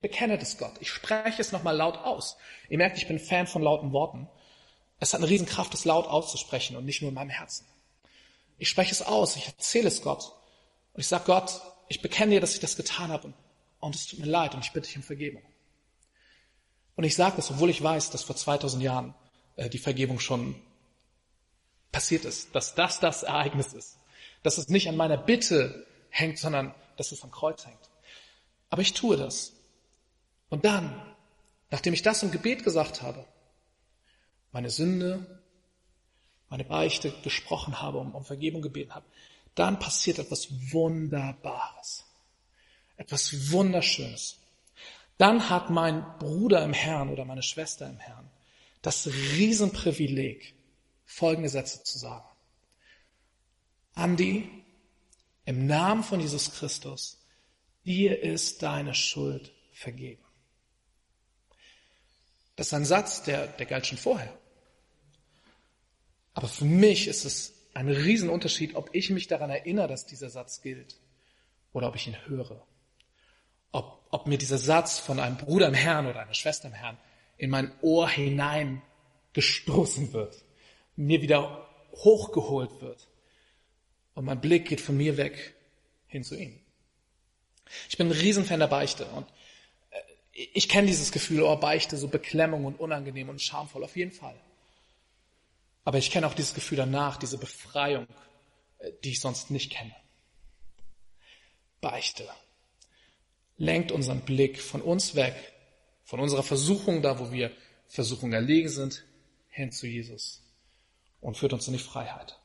Bekenne 0.00 0.38
das 0.38 0.58
Gott. 0.58 0.74
Ich 0.80 0.90
spreche 0.90 1.40
es 1.40 1.50
nochmal 1.50 1.76
laut 1.76 1.96
aus. 1.96 2.36
Ihr 2.68 2.78
merkt, 2.78 2.98
ich 2.98 3.08
bin 3.08 3.18
Fan 3.18 3.46
von 3.46 3.62
lauten 3.62 3.92
Worten. 3.92 4.28
Es 5.00 5.12
hat 5.12 5.20
eine 5.20 5.30
Riesenkraft, 5.30 5.74
es 5.74 5.84
laut 5.84 6.06
auszusprechen 6.06 6.76
und 6.76 6.84
nicht 6.84 7.02
nur 7.02 7.08
in 7.08 7.14
meinem 7.14 7.30
Herzen. 7.30 7.66
Ich 8.58 8.68
spreche 8.68 8.92
es 8.92 9.02
aus, 9.02 9.36
ich 9.36 9.46
erzähle 9.46 9.88
es 9.88 10.02
Gott. 10.02 10.32
Und 10.92 11.00
ich 11.00 11.08
sage 11.08 11.24
Gott, 11.26 11.60
ich 11.88 12.00
bekenne 12.00 12.32
dir, 12.32 12.40
dass 12.40 12.54
ich 12.54 12.60
das 12.60 12.76
getan 12.76 13.10
habe 13.10 13.28
und, 13.28 13.34
und 13.80 13.94
es 13.94 14.06
tut 14.06 14.20
mir 14.20 14.26
leid 14.26 14.54
und 14.54 14.64
ich 14.64 14.72
bitte 14.72 14.86
dich 14.86 14.96
um 14.96 15.02
Vergebung. 15.02 15.42
Und 16.96 17.04
ich 17.04 17.16
sage 17.16 17.36
das, 17.36 17.50
obwohl 17.50 17.70
ich 17.70 17.82
weiß, 17.82 18.10
dass 18.10 18.22
vor 18.22 18.36
2000 18.36 18.82
Jahren 18.82 19.14
äh, 19.56 19.68
die 19.68 19.78
Vergebung 19.78 20.20
schon 20.20 20.54
passiert 21.92 22.24
ist, 22.24 22.54
dass 22.54 22.74
das 22.74 23.00
das 23.00 23.22
Ereignis 23.22 23.72
ist, 23.72 23.98
dass 24.42 24.58
es 24.58 24.68
nicht 24.68 24.88
an 24.88 24.96
meiner 24.96 25.16
Bitte 25.16 25.86
hängt, 26.10 26.38
sondern 26.38 26.74
dass 26.96 27.12
es 27.12 27.22
am 27.22 27.30
Kreuz 27.30 27.66
hängt. 27.66 27.90
Aber 28.70 28.82
ich 28.82 28.92
tue 28.92 29.16
das. 29.16 29.52
Und 30.50 30.64
dann, 30.64 31.00
nachdem 31.70 31.94
ich 31.94 32.02
das 32.02 32.22
im 32.22 32.30
Gebet 32.30 32.64
gesagt 32.64 33.02
habe, 33.02 33.24
meine 34.52 34.70
Sünde, 34.70 35.40
meine 36.48 36.64
Beichte 36.64 37.10
gesprochen 37.22 37.80
habe, 37.80 37.98
um, 37.98 38.14
um 38.14 38.24
Vergebung 38.24 38.62
gebeten 38.62 38.94
habe, 38.94 39.06
dann 39.54 39.78
passiert 39.78 40.18
etwas 40.18 40.48
Wunderbares, 40.72 42.04
etwas 42.96 43.50
Wunderschönes 43.50 44.38
dann 45.18 45.48
hat 45.48 45.70
mein 45.70 46.04
Bruder 46.18 46.64
im 46.64 46.72
Herrn 46.72 47.08
oder 47.08 47.24
meine 47.24 47.42
Schwester 47.42 47.88
im 47.88 47.98
Herrn 47.98 48.30
das 48.82 49.06
Riesenprivileg, 49.06 50.54
folgende 51.06 51.48
Sätze 51.48 51.82
zu 51.82 51.98
sagen. 51.98 52.28
Andi, 53.94 54.50
im 55.46 55.66
Namen 55.66 56.02
von 56.02 56.20
Jesus 56.20 56.52
Christus, 56.52 57.18
dir 57.86 58.22
ist 58.22 58.62
deine 58.62 58.94
Schuld 58.94 59.52
vergeben. 59.72 60.22
Das 62.56 62.68
ist 62.68 62.74
ein 62.74 62.84
Satz, 62.84 63.22
der, 63.22 63.46
der 63.46 63.66
galt 63.66 63.86
schon 63.86 63.98
vorher. 63.98 64.36
Aber 66.34 66.48
für 66.48 66.64
mich 66.64 67.08
ist 67.08 67.24
es 67.24 67.54
ein 67.72 67.88
Riesenunterschied, 67.88 68.74
ob 68.74 68.90
ich 68.92 69.10
mich 69.10 69.28
daran 69.28 69.50
erinnere, 69.50 69.88
dass 69.88 70.06
dieser 70.06 70.28
Satz 70.28 70.60
gilt 70.60 70.98
oder 71.72 71.88
ob 71.88 71.96
ich 71.96 72.06
ihn 72.06 72.26
höre 72.26 72.66
ob, 73.74 74.06
ob 74.10 74.26
mir 74.26 74.38
dieser 74.38 74.58
Satz 74.58 74.98
von 74.98 75.18
einem 75.18 75.36
Bruder 75.36 75.66
im 75.66 75.74
Herrn 75.74 76.06
oder 76.06 76.20
einer 76.20 76.34
Schwester 76.34 76.68
im 76.68 76.74
Herrn 76.74 76.96
in 77.36 77.50
mein 77.50 77.72
Ohr 77.82 78.08
hinein 78.08 78.82
gestoßen 79.32 80.12
wird, 80.12 80.44
mir 80.94 81.20
wieder 81.20 81.68
hochgeholt 81.92 82.80
wird 82.80 83.08
und 84.14 84.24
mein 84.24 84.40
Blick 84.40 84.68
geht 84.68 84.80
von 84.80 84.96
mir 84.96 85.16
weg 85.16 85.54
hin 86.06 86.22
zu 86.22 86.36
ihm. 86.36 86.60
Ich 87.88 87.98
bin 87.98 88.06
ein 88.06 88.12
Riesenfan 88.12 88.60
der 88.60 88.68
Beichte 88.68 89.06
und 89.06 89.26
äh, 89.90 90.00
ich 90.52 90.68
kenne 90.68 90.86
dieses 90.86 91.10
Gefühl, 91.10 91.42
oh 91.42 91.56
Beichte, 91.56 91.96
so 91.96 92.06
Beklemmung 92.06 92.64
und 92.66 92.78
unangenehm 92.78 93.28
und 93.28 93.42
schamvoll, 93.42 93.82
auf 93.82 93.96
jeden 93.96 94.12
Fall. 94.12 94.38
Aber 95.84 95.98
ich 95.98 96.12
kenne 96.12 96.28
auch 96.28 96.34
dieses 96.34 96.54
Gefühl 96.54 96.78
danach, 96.78 97.16
diese 97.16 97.38
Befreiung, 97.38 98.06
äh, 98.78 98.92
die 99.02 99.10
ich 99.10 99.20
sonst 99.20 99.50
nicht 99.50 99.72
kenne. 99.72 99.96
Beichte 101.80 102.28
lenkt 103.56 103.92
unseren 103.92 104.20
Blick 104.20 104.60
von 104.60 104.82
uns 104.82 105.14
weg, 105.14 105.34
von 106.04 106.20
unserer 106.20 106.42
Versuchung, 106.42 107.02
da 107.02 107.18
wo 107.18 107.32
wir 107.32 107.50
Versuchung 107.88 108.32
erlegen 108.32 108.68
sind, 108.68 109.04
hin 109.48 109.70
zu 109.70 109.86
Jesus 109.86 110.42
und 111.20 111.36
führt 111.36 111.52
uns 111.52 111.66
in 111.66 111.74
die 111.74 111.78
Freiheit. 111.78 112.38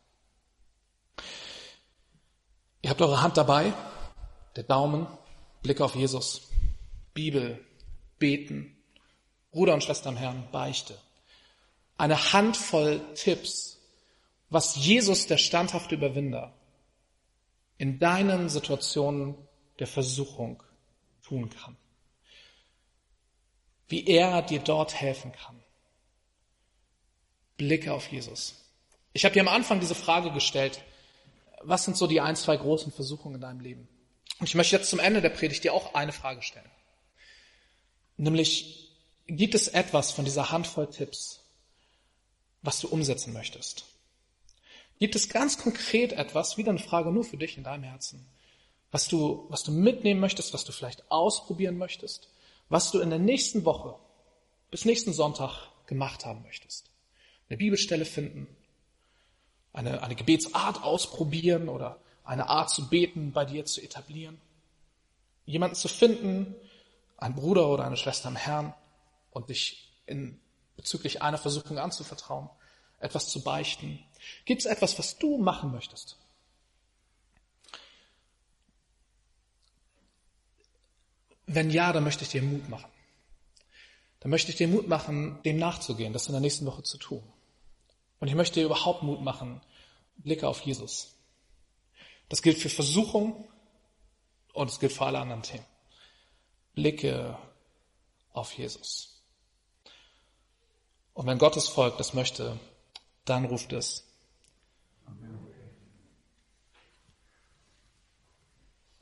Ihr 2.81 2.89
habt 2.89 3.01
eure 3.01 3.21
Hand 3.21 3.35
dabei, 3.35 3.73
der 4.55 4.63
Daumen, 4.63 5.07
Blick 5.61 5.81
auf 5.81 5.95
Jesus, 5.95 6.49
Bibel, 7.13 7.63
Beten, 8.19 8.77
Bruder 9.51 9.73
und 9.73 9.83
Schwester 9.83 10.09
im 10.09 10.17
Herrn, 10.17 10.47
Beichte. 10.51 10.95
Eine 11.97 12.31
Handvoll 12.31 13.01
Tipps, 13.15 13.81
was 14.49 14.75
Jesus, 14.77 15.27
der 15.27 15.37
standhafte 15.37 15.95
Überwinder, 15.95 16.53
in 17.77 17.99
deinen 17.99 18.49
Situationen 18.49 19.35
der 19.79 19.87
Versuchung 19.87 20.63
tun 21.29 21.49
kann. 21.49 21.77
Wie 23.87 24.05
er 24.05 24.41
dir 24.41 24.59
dort 24.59 24.93
helfen 24.93 25.31
kann. 25.31 25.63
Blicke 27.57 27.93
auf 27.93 28.11
Jesus. 28.11 28.55
Ich 29.13 29.25
habe 29.25 29.33
dir 29.33 29.41
am 29.41 29.47
Anfang 29.47 29.79
diese 29.79 29.95
Frage 29.95 30.31
gestellt, 30.31 30.83
was 31.61 31.85
sind 31.85 31.97
so 31.97 32.07
die 32.07 32.21
ein, 32.21 32.35
zwei 32.35 32.57
großen 32.57 32.91
Versuchungen 32.91 33.35
in 33.35 33.41
deinem 33.41 33.59
Leben? 33.59 33.87
Und 34.39 34.47
ich 34.47 34.55
möchte 34.55 34.75
jetzt 34.75 34.89
zum 34.89 34.99
Ende 34.99 35.21
der 35.21 35.29
Predigt 35.29 35.63
dir 35.63 35.73
auch 35.73 35.93
eine 35.93 36.13
Frage 36.13 36.41
stellen. 36.41 36.69
Nämlich, 38.17 38.91
gibt 39.27 39.55
es 39.55 39.67
etwas 39.67 40.11
von 40.11 40.25
dieser 40.25 40.51
Handvoll 40.51 40.89
Tipps, 40.89 41.41
was 42.61 42.79
du 42.79 42.87
umsetzen 42.87 43.33
möchtest? 43.33 43.85
Gibt 44.99 45.15
es 45.15 45.29
ganz 45.29 45.57
konkret 45.57 46.13
etwas, 46.13 46.57
wieder 46.57 46.69
eine 46.69 46.79
Frage 46.79 47.11
nur 47.11 47.23
für 47.23 47.37
dich 47.37 47.57
in 47.57 47.63
deinem 47.63 47.83
Herzen, 47.83 48.25
was 48.91 49.07
du, 49.07 49.45
was 49.49 49.63
du 49.63 49.71
mitnehmen 49.71 50.19
möchtest, 50.19 50.53
was 50.53 50.65
du 50.65 50.71
vielleicht 50.71 51.09
ausprobieren 51.11 51.77
möchtest, 51.77 52.29
was 52.69 52.91
du 52.91 52.99
in 52.99 53.09
der 53.09 53.19
nächsten 53.19 53.65
Woche 53.65 53.95
bis 54.71 54.85
nächsten 54.85 55.13
Sonntag 55.13 55.69
gemacht 55.85 56.25
haben 56.25 56.43
möchtest? 56.43 56.89
Eine 57.49 57.57
Bibelstelle 57.57 58.05
finden, 58.05 58.47
eine, 59.73 60.03
eine 60.03 60.15
Gebetsart 60.15 60.83
ausprobieren 60.83 61.69
oder 61.69 61.99
eine 62.23 62.47
Art 62.47 62.69
zu 62.69 62.89
beten 62.89 63.31
bei 63.31 63.45
dir 63.45 63.65
zu 63.65 63.81
etablieren. 63.81 64.39
Jemanden 65.45 65.75
zu 65.75 65.87
finden, 65.87 66.55
einen 67.17 67.35
Bruder 67.35 67.67
oder 67.67 67.85
eine 67.85 67.97
Schwester 67.97 68.29
im 68.29 68.35
Herrn 68.35 68.73
und 69.31 69.49
dich 69.49 69.91
in, 70.05 70.39
bezüglich 70.75 71.21
einer 71.21 71.37
Versuchung 71.37 71.77
anzuvertrauen, 71.79 72.49
etwas 72.99 73.29
zu 73.29 73.41
beichten. 73.43 73.99
Gibt 74.45 74.61
es 74.61 74.65
etwas, 74.65 74.97
was 74.99 75.17
du 75.17 75.37
machen 75.37 75.71
möchtest? 75.71 76.17
Wenn 81.51 81.71
ja, 81.71 81.91
dann 81.91 82.03
möchte 82.03 82.23
ich 82.23 82.29
dir 82.29 82.43
Mut 82.43 82.69
machen. 82.69 82.91
Dann 84.19 84.29
möchte 84.29 84.51
ich 84.51 84.57
dir 84.57 84.67
Mut 84.67 84.87
machen, 84.87 85.41
dem 85.43 85.57
nachzugehen, 85.57 86.13
das 86.13 86.27
in 86.27 86.33
der 86.33 86.41
nächsten 86.41 86.67
Woche 86.67 86.83
zu 86.83 86.99
tun. 86.99 87.23
Und 88.19 88.27
ich 88.27 88.35
möchte 88.35 88.59
dir 88.59 88.67
überhaupt 88.67 89.01
Mut 89.01 89.21
machen, 89.21 89.59
Blicke 90.17 90.47
auf 90.47 90.61
Jesus. 90.61 91.15
Das 92.27 92.43
gilt 92.43 92.59
für 92.59 92.69
Versuchung 92.69 93.47
und 94.53 94.69
es 94.69 94.79
gilt 94.79 94.91
für 94.91 95.07
alle 95.07 95.19
anderen 95.19 95.41
Themen. 95.41 95.65
Blicke 96.75 97.35
auf 98.31 98.53
Jesus. 98.53 99.23
Und 101.15 101.25
wenn 101.25 101.39
Gottes 101.39 101.67
Volk 101.67 101.97
das 101.97 102.13
möchte, 102.13 102.59
dann 103.25 103.45
ruft 103.45 103.73
es. 103.73 104.03
Amen. 105.07 105.38